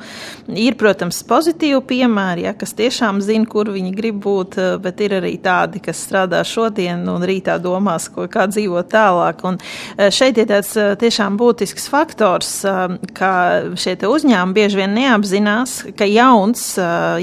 ir, 0.56 0.78
protams, 0.80 1.20
pozitīvi 1.28 1.82
piemēri, 1.92 2.46
ja, 2.48 2.54
kas 2.56 2.72
tiešām 2.80 3.20
zina, 3.20 3.44
kur 3.44 3.68
viņi 3.74 3.92
grib 3.92 4.24
būt, 4.24 4.56
uh, 4.56 4.78
bet 4.80 5.04
ir 5.04 5.18
arī 5.18 5.34
tādi, 5.36 5.84
kas 5.84 6.00
strādā 6.06 6.40
šodien 6.48 7.04
un 7.12 7.28
rītā 7.28 7.58
domās, 7.60 8.08
ko, 8.16 8.24
kā 8.24 8.48
dzīvot 8.48 8.88
tālāk. 8.96 9.44
Un 9.52 9.60
uh, 9.60 10.08
šeit 10.08 10.40
ir 10.40 10.48
tāds 10.48 10.72
uh, 10.80 10.94
tiešām 10.96 11.36
būtisks 11.36 11.92
faktors, 11.92 12.56
uh, 12.64 12.96
kā 13.12 13.36
šie 13.76 13.97
uzņēmumi 14.06 14.54
bieži 14.54 14.78
vien 14.78 14.94
neapzinās, 14.94 15.72
ka 15.98 16.06
jauns, 16.08 16.62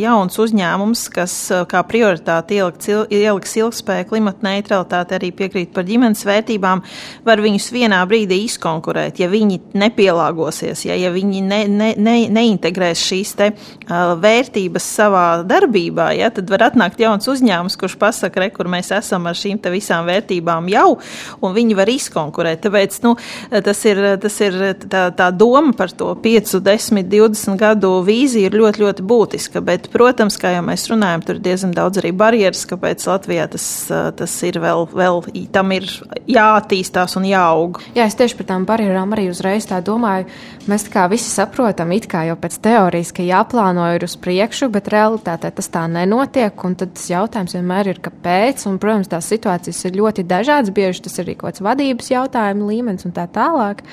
jauns 0.02 0.40
uzņēmums, 0.42 1.06
kas 1.14 1.36
kā 1.72 1.84
prioritāti 1.88 2.58
ieliks, 2.60 3.56
ilgspēju, 3.62 4.08
klimata 4.10 4.48
neutralitāti, 4.48 5.16
arī 5.18 5.32
piekrīt 5.36 5.72
par 5.76 5.88
ģimenes 5.88 6.26
vērtībām, 6.28 6.84
var 7.26 7.44
viņus 7.44 7.70
vienā 7.76 8.02
brīdī 8.10 8.42
izkonkurēt, 8.46 9.22
ja 9.24 9.30
viņi 9.32 9.62
nepielāgosies, 9.78 10.86
ja, 10.90 10.98
ja 11.00 11.14
viņi 11.14 11.44
ne, 11.46 11.62
ne, 11.72 11.92
ne, 11.96 12.16
neintegrēs 12.36 13.06
šīs 13.06 13.36
te, 13.40 13.52
uh, 13.56 14.16
vērtības 14.20 14.90
savā 14.98 15.26
darbībā, 15.48 16.10
ja, 16.18 16.32
tad 16.34 16.52
var 16.52 16.68
atnākt 16.70 17.00
jauns 17.04 17.30
uzņēmums, 17.32 17.78
kurš 17.80 17.98
pasaka, 18.02 18.44
re, 18.44 18.52
kur 18.56 18.70
mēs 18.72 18.92
esam 18.96 19.30
ar 19.30 19.38
šīm 19.38 19.62
visām 19.72 20.06
vērtībām 20.10 20.68
jau, 20.74 20.98
un 21.42 21.56
viņi 21.56 21.78
var 21.78 21.90
izkonkurēt. 21.92 22.64
Tāpēc 22.66 23.00
nu, 23.06 23.16
tas 23.66 23.86
ir, 23.88 24.02
tas 24.22 24.40
ir 24.44 24.58
tā, 24.90 25.08
tā 25.16 25.30
doma 25.36 25.74
par 25.78 25.94
to 25.96 26.12
5, 26.22 26.60
10, 26.66 27.06
20 27.12 27.60
gadu 27.60 27.92
vīziju 28.06 28.50
ir 28.50 28.58
ļoti, 28.60 28.84
ļoti 28.84 29.06
būtiska. 29.06 29.62
Bet, 29.66 29.90
protams, 29.94 30.38
kā 30.42 30.56
jau 30.56 30.64
mēs 30.66 30.88
runājam, 30.92 31.24
tur 31.26 31.38
ir 31.38 31.46
diezgan 31.46 31.76
daudz 31.76 32.02
arī 32.02 32.12
barjeras, 32.16 32.66
kāpēc 32.70 33.06
Latvijā 33.10 33.48
tas, 33.54 33.68
tas 34.18 34.36
ir 34.48 34.60
vēl, 34.64 34.88
vēl 34.96 35.22
tam 35.54 35.74
ir 35.76 35.88
jāattīstās 36.30 37.18
un 37.20 37.28
jāaug. 37.30 37.82
Jā, 37.98 38.08
es 38.10 38.18
tieši 38.18 38.40
par 38.40 38.50
tām 38.52 38.68
barjerām 38.68 39.16
arī 39.16 39.30
uzreiz 39.32 39.70
tā 39.70 39.80
domāju. 39.86 40.28
Mēs 40.70 40.88
kā 40.90 41.06
visi 41.12 41.30
saprotam, 41.30 41.94
it 41.94 42.10
kā 42.10 42.26
jau 42.30 42.38
pēc 42.42 42.58
teorijas, 42.66 43.14
ka 43.16 43.26
jāplāno 43.26 43.88
ir 43.96 44.08
uz 44.08 44.18
priekšu, 44.18 44.72
bet 44.74 44.90
realitātē 44.94 45.54
tas 45.54 45.70
tā 45.72 45.86
nenotiek. 45.92 46.58
Un 46.66 46.78
tad 46.80 46.96
tas 46.98 47.10
jautājums 47.12 47.54
vienmēr 47.58 47.94
ir, 47.94 48.02
kāpēc. 48.06 48.66
Un, 48.70 48.80
protams, 48.82 49.12
tās 49.12 49.30
situācijas 49.30 49.84
ir 49.86 50.00
ļoti 50.02 50.26
dažādas. 50.28 50.74
Bieži 50.76 51.06
tas 51.06 51.20
ir 51.22 51.36
kaut 51.36 51.52
kāds 51.52 51.64
vadības 51.66 52.10
jautājumu 52.12 52.72
līmenis 52.72 53.06
un 53.06 53.14
tā 53.16 53.28
tālāk. 53.32 53.86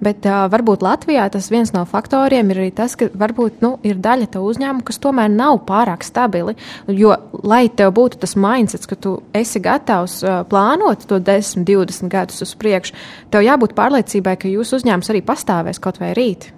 Bet 0.00 0.24
uh, 0.28 0.46
varbūt 0.52 0.84
Latvijā 0.84 1.26
tas 1.32 1.50
viens 1.52 1.72
no 1.74 1.84
faktoriem 1.88 2.52
ir 2.52 2.62
arī 2.62 2.70
tas, 2.76 2.96
ka 2.96 3.10
varbūt 3.20 3.64
nu, 3.64 3.74
ir 3.86 4.00
daļa 4.00 4.30
to 4.34 4.44
uzņēmumu, 4.48 4.84
kas 4.88 5.00
tomēr 5.02 5.28
nav 5.32 5.60
pārāk 5.68 6.06
stabili. 6.06 6.56
Jo, 6.88 7.16
lai 7.44 7.66
tev 7.68 7.92
būtu 7.98 8.20
tas 8.22 8.36
mindsets, 8.40 8.88
ka 8.88 8.96
tu 8.96 9.18
esi 9.36 9.60
gatavs 9.64 10.20
uh, 10.24 10.40
plānot 10.48 11.04
to 11.10 11.20
10, 11.20 11.66
20 11.68 12.12
gadus 12.12 12.40
uz 12.46 12.54
priekšu, 12.56 12.96
tev 13.32 13.44
jābūt 13.44 13.76
pārliecībai, 13.78 14.38
ka 14.40 14.52
jūsu 14.52 14.80
uzņēmums 14.80 15.12
arī 15.12 15.24
pastāvēs 15.26 15.82
kaut 15.82 16.00
vai 16.00 16.14
rīt. 16.16 16.50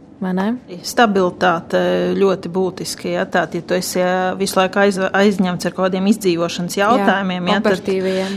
Stabilitāte 0.86 1.80
ļoti 2.14 2.50
būtiska. 2.52 3.08
Ja, 3.10 3.24
tā, 3.26 3.42
ja 3.50 3.62
tu 3.66 3.74
esi 3.74 3.98
ja, 3.98 4.32
visu 4.38 4.58
laiku 4.58 4.78
aiz, 4.84 4.98
aizņemts 5.02 5.66
ar 5.66 5.74
kaut 5.74 5.88
kādiem 5.88 6.06
izdzīvošanas 6.12 6.76
jautājumiem, 6.78 7.48
jā, 7.50 7.56
ja, 7.56 7.62
tad, 7.66 7.90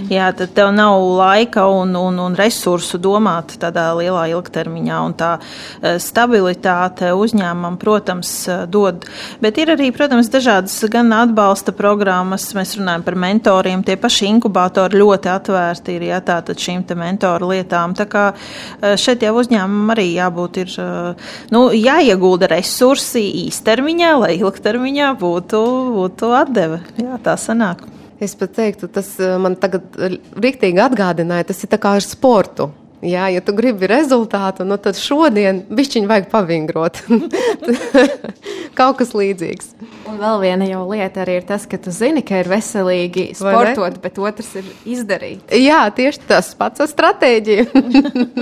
jā, 0.09 0.29
tad 0.39 0.53
tev 0.57 0.71
nav 0.73 0.97
laika 1.19 1.67
un, 1.69 1.93
un, 1.99 2.17
un 2.23 2.37
resursu 2.37 2.97
domāt 3.01 3.53
tādā 3.61 3.87
lielā 3.99 4.25
ilgtermiņā. 4.33 5.01
Un 5.05 5.13
tā 5.19 5.35
e, 5.37 5.95
stabilitāte 6.01 7.11
uzņēmumam, 7.13 7.77
protams, 7.81 8.33
e, 8.49 8.57
dod. 8.71 9.05
Bet 9.43 9.61
ir 9.61 9.75
arī, 9.75 9.91
protams, 9.95 10.31
dažādas 10.33 10.79
gan 10.91 11.13
atbalsta 11.13 11.75
programmas, 11.77 12.47
mēs 12.57 12.75
runājam 12.79 13.05
par 13.05 13.19
mentoriem, 13.27 13.85
tie 13.85 13.99
paši 14.01 14.31
inkubatori 14.33 15.03
ļoti 15.03 15.31
atvērti 15.35 15.99
ir 15.99 16.09
ja, 16.09 16.21
tātad 16.25 16.57
šīm 16.61 16.81
mentoru 16.97 17.53
lietām. 17.53 17.93
Tā 17.97 18.09
kā 18.09 18.25
e, 18.33 18.95
šeit 18.97 19.21
jau 19.25 19.37
uzņēmumam 19.43 19.93
arī 19.93 20.09
jābūt 20.15 20.61
ir. 20.65 20.75
Nu, 21.53 21.67
jāiegulda 21.77 22.49
resursi 22.51 23.23
īstermiņā, 23.45 24.13
lai 24.21 24.31
ilgtermiņā 24.39 25.11
būtu, 25.21 25.61
būtu 25.97 26.31
atdeve. 26.37 26.81
Jā, 27.01 27.19
tā 27.23 27.35
sanāk. 27.39 27.85
Es 28.23 28.35
pat 28.39 28.55
teiktu, 28.55 28.87
tas 28.91 29.11
eh, 29.19 29.35
man 29.41 29.57
tagad 29.59 29.95
rīktīgi 30.39 30.81
atgādināja, 30.81 31.49
tas 31.51 31.63
ir 31.65 31.75
kā 31.75 31.97
ar 31.99 32.05
sportu. 32.05 32.71
Jā, 33.05 33.27
ja 33.29 33.41
tu 33.43 33.53
gribi 33.53 33.85
rezultātu, 33.91 34.65
nu 34.65 34.77
tad 34.81 34.97
šodien 34.97 35.61
bišķiņu 35.69 36.09
vajag 36.09 36.29
pavingrot. 36.31 37.01
Kaut 38.77 38.97
kas 39.01 39.11
līdzīgs. 39.13 39.73
Un 40.09 40.17
vēl 40.21 40.39
viena 40.41 40.67
jau 40.69 40.81
lieta 40.89 41.21
arī 41.25 41.39
ir 41.41 41.45
tas, 41.45 41.67
ka 41.69 41.77
tu 41.81 41.93
zini, 41.93 42.23
ka 42.25 42.39
ir 42.41 42.49
veselīgi 42.49 43.27
sportot, 43.37 43.99
bet 44.01 44.17
otrs 44.21 44.55
ir 44.61 44.71
izdarīt. 44.95 45.53
Jā, 45.53 45.83
tieši 45.95 46.23
tas 46.31 46.53
pats 46.57 46.81
ar 46.85 46.89
stratēģiju. 46.91 47.67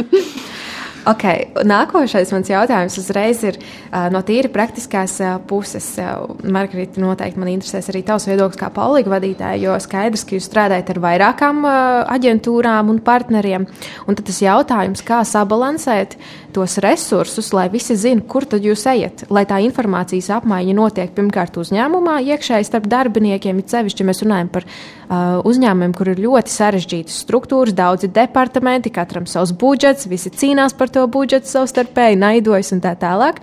Okay. 1.03 1.49
Nākošais 1.67 2.29
mans 2.31 2.47
jautājums 2.47 2.95
uzreiz 3.01 3.41
ir 3.43 3.57
uh, 3.59 4.05
no 4.13 4.21
tīri 4.23 4.47
praktiskās 4.51 5.17
uh, 5.19 5.33
puses. 5.49 5.89
Uh, 5.99 6.31
Margarita, 6.47 7.01
noteikti 7.03 7.41
man 7.41 7.51
interesēs 7.51 7.89
arī 7.91 8.05
tavs 8.07 8.29
viedoklis 8.29 8.59
kā 8.61 8.69
polīga 8.71 9.11
vadītāja, 9.11 9.59
jo 9.65 9.75
skaidrs, 9.83 10.23
ka 10.23 10.37
jūs 10.37 10.47
strādājat 10.47 10.93
ar 10.93 11.01
vairākām 11.03 11.59
uh, 11.67 11.73
aģentūrām 12.13 12.93
un 12.93 13.01
partneriem. 13.03 13.67
Un 14.07 14.19
tad 14.19 14.29
tas 14.29 14.39
jautājums, 14.45 15.03
kā 15.03 15.19
sabalansēt 15.27 16.15
tos 16.55 16.77
resursus, 16.85 17.51
lai 17.51 17.67
visi 17.73 17.97
zinātu, 17.99 18.29
kur 18.29 18.47
tad 18.47 18.63
jūs 18.63 18.85
ejat, 18.93 19.25
lai 19.33 19.43
tā 19.49 19.59
informācijas 19.65 20.29
apmaiņa 20.37 20.77
notiek 20.77 21.11
pirmkārt 21.17 21.57
uzņēmumā, 21.59 22.19
iekšēji 22.31 22.69
starp 22.69 22.87
darbiniekiem, 22.91 23.59
it 23.59 23.73
sevišķi, 23.73 24.03
ja 24.03 24.09
mēs 24.11 24.21
runājam 24.23 24.51
par 24.53 24.67
uh, 24.69 25.41
uzņēmumiem, 25.49 25.95
kur 25.97 26.13
ir 26.13 26.21
ļoti 26.23 26.53
sarežģītas 26.53 27.19
struktūras, 27.25 27.75
daudzi 27.75 28.11
departamenti, 28.13 28.93
katram 28.93 29.27
savs 29.29 29.55
budžets, 29.57 30.07
visi 30.11 30.31
cīnās 30.31 30.77
par 30.77 30.92
to 30.93 31.05
budžetu 31.11 31.49
savstarpēji, 31.49 32.19
naidojas 32.21 32.71
un 32.75 32.81
tā 32.83 32.93
tālāk. 32.99 33.41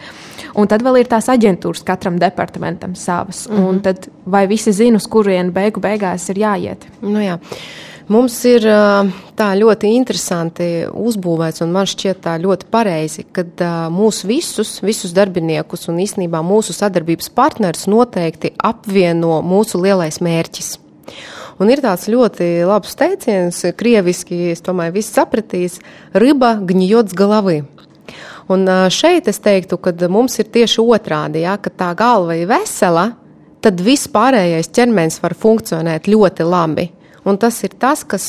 Un 0.58 0.70
tad 0.70 0.82
vēl 0.82 1.02
ir 1.02 1.10
tās 1.10 1.28
aģentūras, 1.30 1.84
katram 1.86 2.18
departamentam 2.18 2.94
savas. 2.94 3.48
Mm 3.48 3.56
-hmm. 3.56 3.68
Un 3.68 3.80
tad 3.80 4.08
vai 4.24 4.46
visi 4.46 4.72
zina, 4.72 4.96
uz 4.96 5.06
kurien 5.06 5.52
beigu 5.52 5.80
beigās 5.80 6.28
ir 6.30 6.36
jāiet? 6.36 6.86
Nu, 7.02 7.20
jā. 7.20 7.38
Mums 8.10 8.44
ir 8.44 8.64
tā 9.38 9.48
ļoti 9.54 9.92
interesanti 9.94 10.64
uzbūvēts, 10.90 11.62
un 11.62 11.70
man 11.70 11.86
šķiet 11.86 12.18
tā 12.24 12.34
ļoti 12.42 12.66
pareizi, 12.70 13.24
ka 13.32 13.44
mūsu 13.94 14.26
visus, 14.26 14.82
visus 14.82 15.12
darbiniekus 15.12 15.88
un 15.88 16.00
īstenībā 16.02 16.42
mūsu 16.42 16.72
sadarbības 16.72 17.30
partners 17.30 17.86
noteikti 17.86 18.50
apvieno 18.58 19.42
mūsu 19.46 19.78
lielais 19.78 20.18
mērķis. 20.20 20.89
Un 21.60 21.68
ir 21.72 21.82
tāds 21.84 22.06
ļoti 22.08 22.48
labs 22.68 22.96
teiciens, 22.96 23.58
krieviski, 23.76 24.50
es 24.54 24.64
domāju, 24.64 24.96
viss 24.96 25.12
sapratīs, 25.12 25.78
riba 26.16 26.54
gņjots 26.64 27.16
galavī. 27.18 27.60
Un 28.50 28.64
šeit 28.90 29.28
es 29.30 29.38
teiktu, 29.42 29.76
ka 29.78 29.92
mums 30.10 30.38
ir 30.42 30.48
tieši 30.50 30.82
otrādi, 30.82 31.44
ja, 31.44 31.58
ka 31.60 31.70
tā 31.70 31.90
galva 31.98 32.34
ir 32.38 32.48
vesela, 32.50 33.10
tad 33.62 33.82
viss 33.84 34.08
pārējais 34.10 34.72
ķermenis 34.74 35.20
var 35.22 35.36
funkcionēt 35.38 36.08
ļoti 36.10 36.48
labi. 36.48 36.88
Un 37.28 37.36
tas 37.36 37.58
ir 37.66 37.74
tas, 37.76 38.02
kas, 38.08 38.26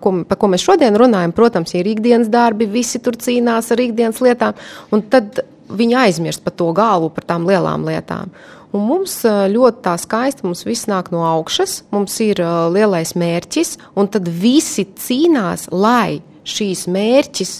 ko, 0.00 0.12
par 0.24 0.40
ko 0.40 0.48
mēs 0.48 0.64
šodien 0.64 0.96
runājam. 0.96 1.34
Protams, 1.36 1.74
ir 1.76 1.90
ikdienas 1.90 2.30
darbi, 2.32 2.66
visi 2.70 3.00
tur 3.04 3.18
cīnās 3.20 3.68
ar 3.74 3.82
ikdienas 3.84 4.22
lietām, 4.24 4.56
un 4.90 5.04
tad 5.12 5.42
viņi 5.68 5.98
aizmirst 6.06 6.44
par 6.44 6.56
to 6.56 6.70
galvu, 6.76 7.12
par 7.12 7.28
tām 7.28 7.44
lielām 7.48 7.84
lietām. 7.86 8.32
Un 8.74 8.82
mums 8.88 9.20
ļoti 9.24 9.84
tā 9.84 9.94
skaisti, 10.02 10.42
mums 10.46 10.64
viss 10.66 10.88
nāk 10.90 11.12
no 11.14 11.22
augšas, 11.28 11.84
mums 11.94 12.16
ir 12.24 12.40
lielais 12.74 13.14
mērķis, 13.14 13.76
un 13.94 14.10
tad 14.10 14.26
visi 14.26 14.82
cīnās, 14.98 15.68
lai 15.70 16.24
šīs 16.42 16.88
mērķis 16.90 17.52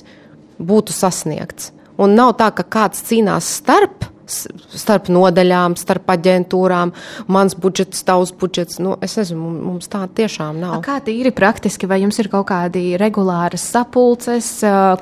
būtu 0.59 0.94
sasniegts. 0.94 1.70
Un 2.03 2.16
nav 2.18 2.35
tā, 2.40 2.50
ka 2.50 2.66
kāds 2.66 3.05
cīnās 3.07 3.46
starp 3.61 4.09
starp 4.28 5.10
nodaļām, 5.12 5.76
starp 5.80 6.08
aģentūrām, 6.14 6.94
mans 7.32 7.56
budžets, 7.58 8.04
tavs 8.06 8.32
budžets. 8.38 8.80
Nu, 8.82 8.96
es 9.04 9.16
nezinu, 9.20 9.50
mums 9.64 9.90
tā 9.92 10.04
tiešām 10.08 10.60
nav. 10.62 10.78
A 10.78 10.84
kā 10.84 10.98
tīri 11.04 11.32
praktiski, 11.34 11.88
vai 11.90 12.00
jums 12.02 12.18
ir 12.22 12.30
kaut 12.32 12.48
kādi 12.50 12.94
regulāras 13.00 13.64
sapulces, 13.74 14.50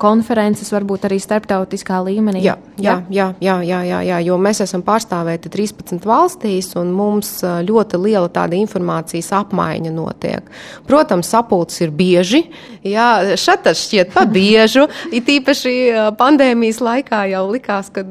konferences, 0.01 0.71
varbūt 0.73 1.07
arī 1.09 1.19
starptautiskā 1.23 2.01
līmenī? 2.05 2.43
Jā, 2.45 2.57
jā, 2.77 2.99
jā, 3.13 3.29
jā, 3.43 3.59
jā, 3.63 3.81
jā, 3.87 4.01
jā 4.09 4.21
jo 4.27 4.37
mēs 4.41 4.63
esam 4.65 4.83
pārstāvēti 4.85 5.51
13 5.53 6.03
valstīs, 6.07 6.73
un 6.79 6.93
mums 6.95 7.35
ļoti 7.43 7.99
liela 8.01 8.31
tāda 8.33 8.57
informācijas 8.59 9.31
apmaiņa 9.43 9.93
notiek. 9.93 10.49
Protams, 10.87 11.29
sapulces 11.33 11.83
ir 11.85 11.93
bieži, 11.95 12.43
jā, 12.85 13.35
šat 13.39 13.65
tas 13.67 13.83
šķiet 13.85 14.13
pa 14.15 14.25
biežu, 14.29 14.87
it 15.13 15.29
īpaši 15.29 15.73
pandēmijas 16.19 16.81
laikā 16.83 17.23
jau 17.31 17.45
likās, 17.51 17.91
ka 17.93 18.03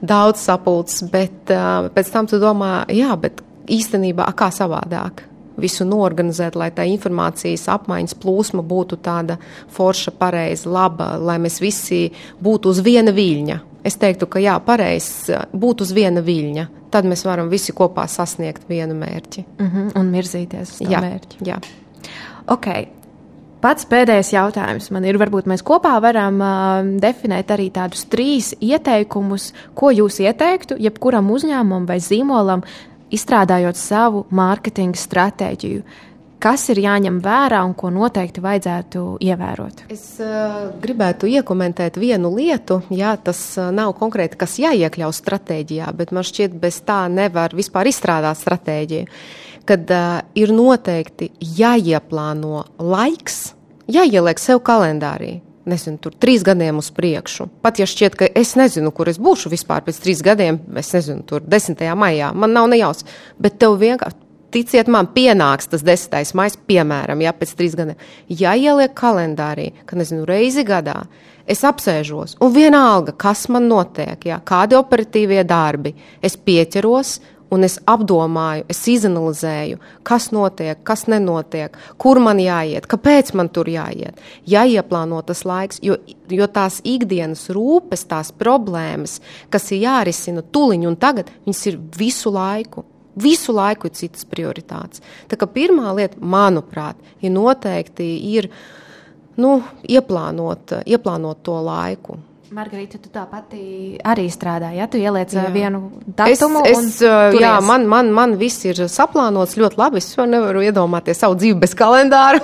daudz 0.00 0.29
daudz 0.30 0.44
sapulces, 0.46 1.02
bet 1.10 1.50
uh, 1.50 1.88
pēc 1.94 2.12
tam 2.12 2.28
tu 2.30 2.38
domā, 2.40 2.84
jā, 2.92 3.10
bet 3.18 3.42
īstenībā 3.70 4.28
kā 4.38 4.50
savādāk 4.54 5.24
visu 5.60 5.84
norganizēt, 5.84 6.56
lai 6.56 6.70
tā 6.72 6.86
informācijas 6.88 7.66
apmaiņas 7.68 8.16
plūsma 8.22 8.62
būtu 8.64 9.00
tāda 9.02 9.36
forša, 9.74 10.14
pareiza, 10.16 10.70
laba, 10.70 11.16
lai 11.18 11.36
mēs 11.42 11.60
visi 11.60 12.06
būtu 12.40 12.70
uz 12.72 12.80
viena 12.84 13.12
viļņa. 13.12 13.58
Es 13.84 13.96
teiktu, 14.00 14.28
ka 14.28 14.40
jā, 14.40 14.54
pareizs 14.64 15.30
būt 15.56 15.84
uz 15.84 15.92
viena 15.96 16.22
viļņa. 16.24 16.66
Tad 16.92 17.06
mēs 17.08 17.24
varam 17.24 17.48
visi 17.52 17.72
kopā 17.76 18.06
sasniegt 18.10 18.68
vienu 18.68 18.96
mērķi. 18.98 19.44
Mm 19.58 19.68
-hmm, 19.68 19.92
un 20.00 20.10
virzīties 20.12 20.72
uz 20.72 20.78
to 20.78 20.90
jā, 20.90 21.00
mērķi. 21.00 21.44
Jā. 21.46 21.60
Okay. 22.46 22.88
Pats 23.60 23.84
pēdējais 23.84 24.32
jautājums 24.32 24.88
man 24.94 25.04
ir, 25.04 25.18
varbūt 25.20 25.48
mēs 25.50 25.60
kopā 25.66 25.98
varam 26.00 26.38
uh, 26.40 26.78
definēt 27.02 27.50
arī 27.52 27.68
tādus 27.74 28.06
trīs 28.08 28.54
ieteikumus, 28.56 29.50
ko 29.76 29.92
jūs 29.92 30.22
ieteiktu 30.24 30.78
jebkuram 30.80 31.28
uzņēmumam 31.34 31.84
vai 31.88 31.98
zīmolam, 32.00 32.64
izstrādājot 33.12 33.76
savu 33.76 34.24
mārketinga 34.32 34.96
stratēģiju. 34.96 35.82
kas 36.40 36.64
ir 36.72 36.80
jāņem 36.80 37.20
vērā 37.20 37.60
un 37.66 37.74
ko 37.76 37.90
noteikti 37.92 38.42
vajadzētu 38.44 39.02
ievērot? 39.28 39.84
Es 39.92 40.04
uh, 40.24 40.70
gribētu 40.80 41.28
iekomentēt 41.28 41.98
vienu 42.00 42.32
lietu. 42.36 42.80
Jā, 42.96 43.12
tas 43.20 43.42
uh, 43.60 43.68
nav 43.74 43.92
konkrēti, 44.00 44.40
kas 44.40 44.56
jāiekļauj 44.62 45.18
stratēģijā, 45.20 45.92
bet 46.00 46.14
man 46.16 46.26
šķiet, 46.26 46.56
bez 46.62 46.80
tā 46.86 47.02
nevar 47.12 47.54
vispār 47.56 47.90
izstrādāt 47.92 48.40
stratēģiju. 48.40 49.20
Kad 49.70 49.92
uh, 49.94 50.16
ir 50.34 50.50
noteikti 50.50 51.28
jāieplāno 51.60 52.64
laiks, 52.82 53.52
jāieliek 53.86 54.42
sev 54.42 54.64
kalendārī 54.66 55.36
nezinu, 55.70 56.00
tur 56.02 56.14
trīs 56.20 56.44
gadiem 56.46 56.80
uz 56.80 56.90
priekšu. 56.94 57.48
Pat 57.64 57.80
ja 57.80 57.86
šķiet, 57.88 58.16
ka 58.18 58.28
es 58.36 58.54
nezinu, 58.58 58.92
kur 58.94 59.10
es 59.10 59.20
būšu 59.22 59.52
vispār 59.52 59.84
pēc 59.86 60.00
trīs 60.02 60.24
gadiem, 60.24 60.60
es 60.80 60.92
nezinu, 60.96 61.24
tur 61.26 61.44
10. 61.44 61.84
maijā, 61.98 62.32
man 62.34 62.54
nav 62.56 62.70
nejaus, 62.72 63.06
bet 63.38 63.60
tev 63.62 63.78
vienkārši. 63.80 64.26
Ticiet 64.50 64.88
man, 64.90 65.06
pienāks 65.14 65.68
tas 65.70 65.84
10. 65.86 66.32
maija, 66.34 66.58
piemēram, 66.66 67.20
ja 67.22 67.30
pēc 67.36 67.52
trīs 67.54 67.76
gadiem. 67.78 68.00
Ja 68.26 68.56
ieliek 68.58 68.96
kalendārī, 68.98 69.68
ka 69.86 69.98
nezinu, 69.98 70.24
reizi 70.26 70.64
gadā, 70.66 71.04
es 71.46 71.62
apsēžos, 71.66 72.34
un 72.42 72.50
vienalga, 72.56 73.14
kas 73.14 73.44
man 73.54 73.68
notiek, 73.70 74.18
ja, 74.26 74.40
kādi 74.42 74.74
operatīvie 74.74 75.44
darbi, 75.46 75.94
es 76.18 76.34
pieķeros 76.34 77.20
un 77.50 77.66
es 77.66 77.76
apdomāju, 77.90 78.64
es 78.70 78.80
izanalizēju, 78.90 79.80
kas 80.06 80.30
notiek, 80.34 80.78
kas 80.86 81.06
nenotiek, 81.10 81.76
kur 82.00 82.20
man 82.22 82.40
jāiet, 82.42 82.86
kāpēc 82.90 83.32
man 83.38 83.50
tur 83.52 83.68
jāiet. 83.70 84.20
Jāieplāno 84.48 85.20
tas 85.26 85.42
laiks, 85.48 85.82
jo, 85.84 85.98
jo 86.30 86.48
tās 86.50 86.80
ikdienas 86.86 87.48
rūpes, 87.54 88.06
tās 88.10 88.32
problēmas, 88.32 89.18
kas 89.50 89.70
ir 89.74 89.84
jārisina 89.86 90.44
tuliņ 90.46 90.88
un 90.90 90.98
tagad, 91.00 91.32
viņas 91.46 91.66
ir 91.72 91.78
visu 91.98 92.32
laiku. 92.34 92.86
Visu 93.20 93.52
laiku 93.52 93.88
ir 93.88 93.96
citas 93.98 94.22
prioritātes. 94.24 95.02
Tā 95.28 95.36
kā 95.36 95.48
pirmā 95.50 95.90
lieta, 95.98 96.20
manuprāt, 96.22 96.96
ir 97.20 97.34
noteikti 97.34 98.06
ir, 98.30 98.46
nu, 99.42 99.56
ieplānot, 99.82 100.78
ieplānot 100.86 101.42
to 101.44 101.58
laiku. 101.66 102.20
Margarita, 102.50 102.98
tu 102.98 103.06
tāpat 103.14 103.52
arī 104.10 104.24
strādāji. 104.26 104.80
Ja? 104.80 104.88
Tu 104.90 104.98
ieliec 104.98 105.30
jā. 105.30 105.44
vienu 105.54 105.84
datumu. 106.02 106.64
Es, 106.66 106.80
es, 106.82 106.96
jā, 107.38 107.52
man, 107.62 107.84
man, 107.86 108.08
man 108.10 108.32
viss 108.40 108.64
ir 108.66 108.80
saplānots 108.90 109.54
ļoti 109.54 109.78
labi. 109.78 110.00
Es 110.02 110.16
nevaru 110.18 110.64
iedomāties 110.66 111.22
savu 111.22 111.36
dzīvi 111.38 111.60
bez 111.62 111.76
kalendāra. 111.78 112.40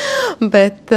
bet, 0.54 0.94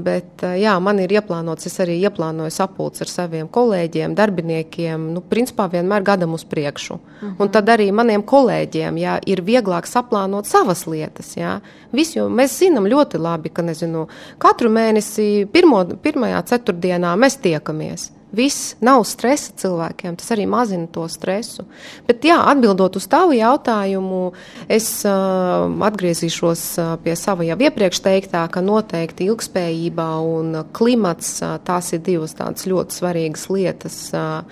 bet 0.00 0.44
jā, 0.62 0.78
man 0.80 1.02
ir 1.04 1.12
ieplānots. 1.18 1.68
Es 1.68 1.76
arī 1.84 1.98
ieplānoju 2.08 2.54
sapulces 2.56 3.04
ar 3.04 3.12
saviem 3.12 3.50
kolēģiem, 3.52 4.16
darbiniekiem. 4.16 5.04
Nu, 5.12 5.20
principā 5.28 5.68
vienmēr 5.68 6.08
gadam 6.08 6.32
uz 6.38 6.46
priekšu. 6.48 6.96
Uh 6.96 7.20
-huh. 7.20 7.36
Un 7.44 7.52
tad 7.52 7.68
arī 7.68 7.90
maniem 7.92 8.24
kolēģiem 8.24 8.96
jā, 8.96 9.18
ir 9.26 9.44
vieglāk 9.44 9.84
saplānot 9.84 10.48
savas 10.48 10.86
lietas. 10.86 11.36
Jā. 11.36 11.60
Visu, 11.92 12.28
mēs 12.32 12.56
zinām 12.64 12.88
ļoti 12.88 13.20
labi, 13.20 13.48
ka 13.48 13.62
nezinu, 13.62 14.08
katru 14.38 14.70
mēnesi 14.70 15.46
pirmo, 15.52 15.84
pirmajā 15.84 16.42
ceturtdienā 16.42 17.16
mēs 17.16 17.36
tiekamies 17.36 17.57
tiekamies. 17.58 18.12
Viss 18.32 18.74
nav 18.84 19.06
stresa 19.08 19.54
cilvēkiem, 19.56 20.18
tas 20.20 20.28
arī 20.34 20.44
mazina 20.46 20.86
to 20.92 21.06
stresu. 21.08 21.64
Bet, 22.06 22.24
jā, 22.28 22.36
atbildot 22.50 22.98
uz 23.00 23.06
tavu 23.08 23.32
jautājumu, 23.32 24.34
es 24.68 24.90
uh, 25.08 25.64
atgriezīšos 25.88 26.64
uh, 26.76 26.90
pie 27.00 27.16
sava 27.16 27.46
jau 27.48 27.56
iepriekš 27.56 28.02
teiktā, 28.04 28.44
ka 28.52 28.60
noteikti 28.60 29.30
ilgspējība 29.30 30.10
un 30.28 30.60
klimats 30.76 31.38
uh, 31.40 31.56
tās 31.64 31.94
ir 31.96 32.04
divas 32.04 32.36
tādas 32.36 32.68
ļoti 32.68 33.00
svarīgas 33.00 33.48
lietas, 33.48 33.98
uh, 34.12 34.44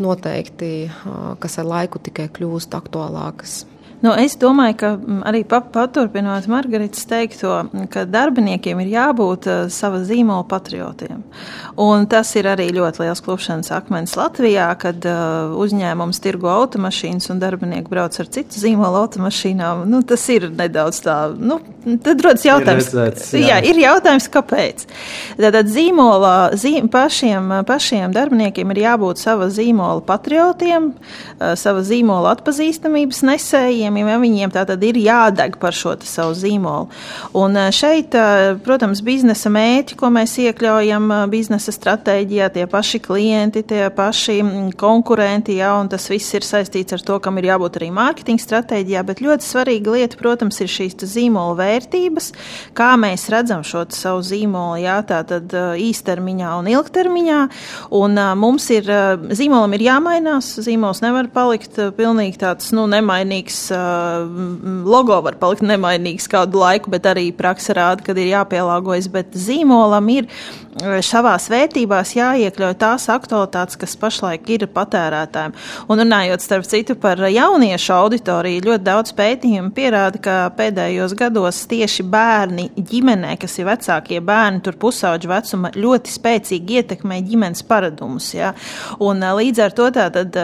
noteikti, 0.00 0.88
uh, 0.88 1.34
kas 1.40 1.60
ar 1.60 1.68
laiku 1.68 2.00
tikai 2.00 2.30
kļūst 2.32 2.80
aktuālākas. 2.80 3.66
Nu, 4.04 4.12
es 4.20 4.36
domāju, 4.36 4.76
ka 4.76 4.88
mm, 4.96 5.22
arī 5.24 5.40
paturpinot 5.48 6.46
Margaritas 6.52 7.06
teikto, 7.08 7.54
ka 7.92 8.04
darbiniekiem 8.04 8.82
ir 8.84 8.90
jābūt 8.92 9.48
uh, 9.48 9.60
sava 9.72 10.02
zīmola 10.04 10.44
patriotiem. 10.48 11.22
Un 11.80 12.04
tas 12.10 12.28
ir 12.36 12.48
arī 12.50 12.68
ļoti 12.76 13.02
liels 13.02 13.22
klupšanas 13.24 13.72
akmens 13.72 14.12
Latvijā, 14.18 14.68
kad 14.80 15.06
uh, 15.08 15.54
uzņēmums 15.64 16.20
tirgo 16.24 16.50
automašīnas 16.52 17.30
un 17.32 17.40
darbinieki 17.40 17.88
brauc 17.92 18.18
ar 18.20 18.28
citu 18.36 18.60
zīmola 18.60 19.00
automašīnām. 19.06 19.86
Nu, 19.88 20.02
tas 20.04 20.26
ir 20.32 20.50
nedaudz 20.52 21.00
tā, 21.06 21.16
nu, 21.32 21.58
tad 22.04 22.20
rodas 22.24 22.44
jautājums. 22.44 22.92
Ir 22.92 23.00
redzēts, 23.00 23.32
jā. 23.32 23.48
jā, 23.54 23.58
ir 23.72 23.80
jautājums, 23.80 24.28
kāpēc. 24.36 24.86
Tātad 25.40 25.72
zīmola, 25.72 26.34
zīm, 26.60 26.92
pašiem, 26.92 27.48
pašiem 27.68 28.12
darbiniekiem 28.12 28.76
ir 28.76 28.84
jābūt 28.84 29.24
sava 29.24 29.48
zīmola 29.52 30.04
patriotiem, 30.04 30.92
uh, 30.92 31.56
sava 31.56 31.80
zīmola 31.86 32.36
atpazīstamības 32.36 33.24
nesējiem 33.32 33.85
uzņēmumiem, 33.86 34.08
ja 34.10 34.18
viņiem 34.20 34.52
tā 34.52 34.64
tad 34.66 34.82
ir 34.82 34.96
jādeg 34.98 35.58
par 35.60 35.74
šo 35.74 35.96
savu 36.02 36.34
zīmolu. 36.34 36.88
Un 37.34 37.56
eh, 37.56 37.70
šeit, 37.70 38.14
eh, 38.14 38.56
protams, 38.64 39.02
biznesa 39.02 39.50
mērķi, 39.50 39.96
ko 39.96 40.10
mēs 40.10 40.36
iekļaujam 40.42 41.10
eh, 41.10 41.26
biznesa 41.30 41.72
stratēģijā, 41.72 42.50
tie 42.52 42.66
paši 42.66 43.00
klienti, 43.00 43.62
tie 43.62 43.88
paši 43.90 44.42
mm, 44.42 44.72
konkurenti, 44.76 45.58
ja, 45.60 45.74
un 45.78 45.88
tas 45.88 46.08
viss 46.10 46.34
ir 46.34 46.42
saistīts 46.42 46.92
ar 46.92 47.04
to, 47.04 47.18
kam 47.20 47.38
ir 47.38 47.50
jābūt 47.52 47.78
arī 47.78 47.90
mārketinga 47.94 48.42
stratēģijā, 48.42 49.04
bet 49.06 49.22
ļoti 49.22 49.46
svarīga 49.46 49.94
lieta, 49.94 50.18
protams, 50.18 50.60
ir 50.60 50.70
šīs 50.70 50.96
zīmola 51.06 51.56
vērtības, 51.60 52.32
kā 52.76 52.94
mēs 53.00 53.28
redzam 53.32 53.62
šo 53.66 53.86
savu 53.94 54.24
zīmolu, 54.26 54.80
jā, 54.82 54.98
tā 55.06 55.22
tad 55.26 55.52
īstermiņā 55.52 56.54
un 56.58 56.70
ilgtermiņā, 56.72 57.40
un 57.96 58.20
mums 58.40 58.68
ir, 58.74 58.88
zīmolam 59.36 59.76
ir 59.76 59.86
jāmainās, 59.86 60.54
zīmols 60.64 61.02
nevar 61.04 61.28
palikt 61.32 61.78
pilnīgi 61.96 62.40
tāds, 62.40 62.72
nu, 62.76 62.86
nemainīgs 62.90 63.66
logo 64.86 65.18
var 65.24 65.38
palikt 65.40 65.64
nemainīgs 65.66 66.28
kādu 66.32 66.62
laiku, 66.62 66.92
bet 66.94 67.08
arī 67.10 67.28
praksa 67.36 67.76
rāda, 67.76 68.04
ka 68.06 68.16
ir 68.16 68.32
jāpielāgojas. 68.32 69.10
Bet 69.12 69.36
zīmolam 69.36 70.10
ir 70.12 70.30
savās 70.76 71.48
vērtībās 71.48 72.12
jāiekļauj 72.16 72.74
tās 72.80 73.06
aktualitātes, 73.12 73.78
kas 73.80 73.96
pašlaik 73.96 74.48
ir 74.52 74.66
patērētājiem. 74.72 75.54
Un 75.88 76.02
runājot 76.02 76.44
starp 76.44 76.66
citu 76.68 76.96
par 77.00 77.20
jauniešu 77.32 77.94
auditoriju, 77.96 78.64
ļoti 78.66 78.84
daudz 78.84 79.14
pētījumu 79.16 79.72
pierāda, 79.76 80.20
ka 80.20 80.36
pēdējos 80.58 81.16
gados 81.16 81.62
tieši 81.70 82.04
bērni 82.12 82.68
ģimenē, 82.76 83.36
kas 83.40 83.56
ir 83.60 83.68
vecākie 83.70 84.20
bērni, 84.20 84.60
tur 84.66 84.76
pusauģu 84.80 85.32
vecuma, 85.32 85.72
ļoti 85.76 86.12
spēcīgi 86.12 86.80
ietekmē 86.82 87.22
ģimenes 87.24 87.64
paradumus. 87.66 88.28
Ja? 88.36 88.52
Un, 89.00 89.24
līdz 89.24 89.64
ar 89.64 89.76
to 89.76 89.88
tātad 89.96 90.36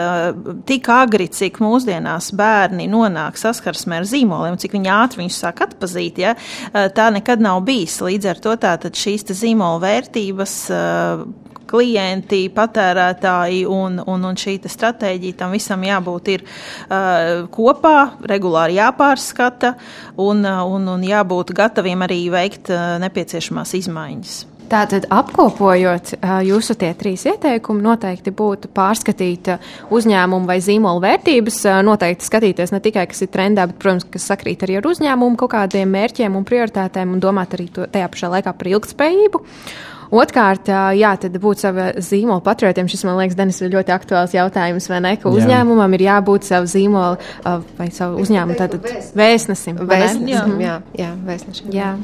tik 0.69 0.89
agri, 0.93 1.29
cik 1.29 1.61
mūsdienās 1.63 2.31
bērni 2.37 2.89
nonāk 2.89 3.22
saskarsmē 3.39 4.01
ar 4.01 4.09
zīmoliem, 4.09 4.57
cik 4.61 4.75
viņi 4.77 4.91
ātri 4.93 5.23
viņus 5.23 5.39
sāk 5.45 5.63
atpazīt, 5.67 6.21
ja? 6.23 6.35
tā 6.71 7.09
nekad 7.13 7.43
nav 7.43 7.63
bijis. 7.67 7.99
Līdz 8.03 8.29
ar 8.33 8.43
to 8.43 8.57
tātad 8.59 8.99
šīs 8.99 9.25
zīmola 9.33 9.81
vērtības, 9.83 10.59
eh, 10.73 11.25
klienti, 11.73 12.43
patērētāji 12.53 13.63
un, 13.71 13.97
un, 14.05 14.27
un 14.29 14.37
šī 14.37 14.59
stratēģija 14.69 15.39
tam 15.39 15.55
visam 15.55 15.81
jābūt 15.81 16.29
ir 16.35 16.43
uh, 16.45 17.47
kopā, 17.53 17.97
regulāri 18.29 18.77
jāpārskata 18.77 19.73
un, 20.21 20.45
un, 20.45 20.87
un 20.93 21.07
jābūt 21.07 21.55
gataviem 21.57 22.05
arī 22.05 22.19
veikt 22.33 22.69
uh, 22.69 22.99
nepieciešamās 23.01 23.73
izmaiņas. 23.79 24.35
Tātad, 24.71 25.05
apkopojot 25.13 26.13
jūsu 26.47 26.75
tie 26.79 26.91
trīs 26.97 27.25
ieteikumi, 27.29 27.83
noteikti 27.85 28.33
būtu 28.33 28.71
pārskatīt 28.73 29.51
uzņēmumu 29.93 30.49
vai 30.49 30.57
zīmolu 30.63 31.03
vērtības, 31.03 31.59
noteikti 31.85 32.27
skatīties 32.27 32.73
ne 32.73 32.81
tikai, 32.83 33.05
kas 33.11 33.25
ir 33.25 33.31
trendā, 33.33 33.67
bet, 33.69 33.77
protams, 33.81 34.07
kas 34.13 34.27
sakrīt 34.31 34.65
arī 34.65 34.79
ar 34.79 34.89
uzņēmumu 34.89 35.39
kaut 35.39 35.53
kādiem 35.53 35.93
mērķiem 35.93 36.37
un 36.39 36.47
prioritātēm 36.47 37.13
un 37.13 37.23
domāt 37.23 37.57
arī 37.57 37.69
to, 37.75 37.87
tajā 37.91 38.09
pašā 38.13 38.31
laikā 38.37 38.55
par 38.57 38.71
ilgspējību. 38.73 39.43
Otrkārt, 40.13 40.69
jā, 40.93 41.11
tad 41.17 41.37
būt 41.41 41.63
sava 41.63 41.87
zīmola 41.97 42.43
patriotiem. 42.45 42.89
Šis, 42.91 43.01
man 43.07 43.17
liekas, 43.17 43.37
Denis, 43.39 43.61
ir 43.63 43.71
ļoti 43.73 43.93
aktuāls 43.95 44.35
jautājums, 44.35 44.85
vai 44.91 44.99
ne? 45.01 45.13
Ka 45.17 45.31
uzņēmumam 45.33 45.95
ir 45.97 46.05
jābūt 46.05 46.45
savu 46.45 46.69
zīmolu 46.69 47.17
vai 47.79 47.87
savu 47.93 48.21
uzņēmumu 48.21 48.57
tātad 48.59 48.85
vēstnesim. 49.17 49.79
Vēstnesim, 49.89 50.29
jā, 50.29 50.43
jā, 50.61 50.75
jā, 50.99 51.09
vēstnesim. 51.25 51.71
Jā. 51.73 51.95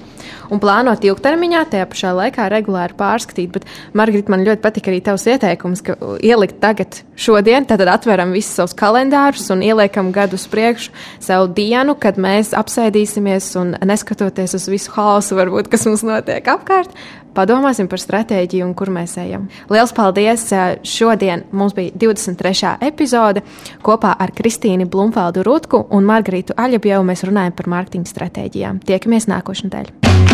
Un 0.50 0.62
plānot 0.62 1.06
ilgtermiņā, 1.06 1.62
tajā 1.70 1.86
pašā 1.92 2.16
laikā 2.18 2.48
regulāri 2.50 2.98
pārskatīt. 2.98 3.54
Bet, 3.54 3.70
Margarita, 3.98 4.34
man 4.34 4.46
ļoti 4.48 4.64
patika 4.64 4.90
arī 4.90 5.04
tavs 5.06 5.28
ieteikums, 5.30 5.86
ka 5.86 5.98
ielikt 6.26 6.58
tagad 6.64 7.04
šodien, 7.20 7.68
tad 7.70 7.86
atveram 7.86 8.34
visus 8.34 8.58
savus 8.58 8.74
kalendārus 8.78 9.46
un 9.54 9.62
ieliekam 9.66 10.10
gadu 10.16 10.40
uz 10.40 10.48
priekšu 10.50 10.96
savu 11.22 11.52
dienu, 11.54 11.94
kad 12.02 12.18
mēs 12.18 12.56
apsēdīsimies 12.58 13.54
un 13.62 13.76
neskatoties 13.86 14.58
uz 14.58 14.70
visu 14.72 14.98
hausu, 14.98 15.38
varbūt, 15.38 15.70
kas 15.70 15.86
mums 15.86 16.06
notiek 16.08 16.50
apkārt, 16.50 16.98
padomāsim 17.36 17.90
par 17.92 18.02
stratēģiju 18.02 18.68
un 18.68 18.76
kur 18.78 18.92
mēs 18.94 19.18
ejam. 19.22 19.48
Lielas 19.72 19.94
paldies! 19.96 20.48
Šodien 20.84 21.46
mums 21.52 21.76
bija 21.78 21.94
23. 21.96 22.76
epizode. 22.90 23.44
Kopā 23.86 24.16
ar 24.20 24.34
Kristīnu 24.36 24.90
Blumfeldu 24.90 25.44
Rutku 25.48 25.86
un 25.90 26.08
Margaritu 26.08 26.58
Aļabjevu 26.58 27.06
mēs 27.12 27.26
runājam 27.28 27.56
par 27.58 27.72
mārketinga 27.76 28.14
stratēģijām. 28.14 28.84
Tiekamies 28.90 29.30
nākošais 29.32 29.70
nedēļa! 29.70 30.28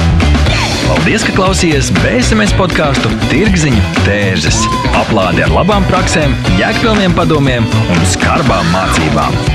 Paldies, 0.86 1.24
ka 1.26 1.34
klausījāties 1.34 1.90
BSMS 1.98 2.54
podkāstu 2.60 3.10
Tirziņu 3.32 3.82
tērzes. 4.06 4.62
Aplādi 5.02 5.42
ar 5.46 5.54
labām 5.56 5.88
praktiskām, 5.90 6.38
jēgpilniem 6.62 7.18
padomiem 7.18 7.66
un 7.90 8.10
skarbām 8.14 8.70
mācībām. 8.76 9.55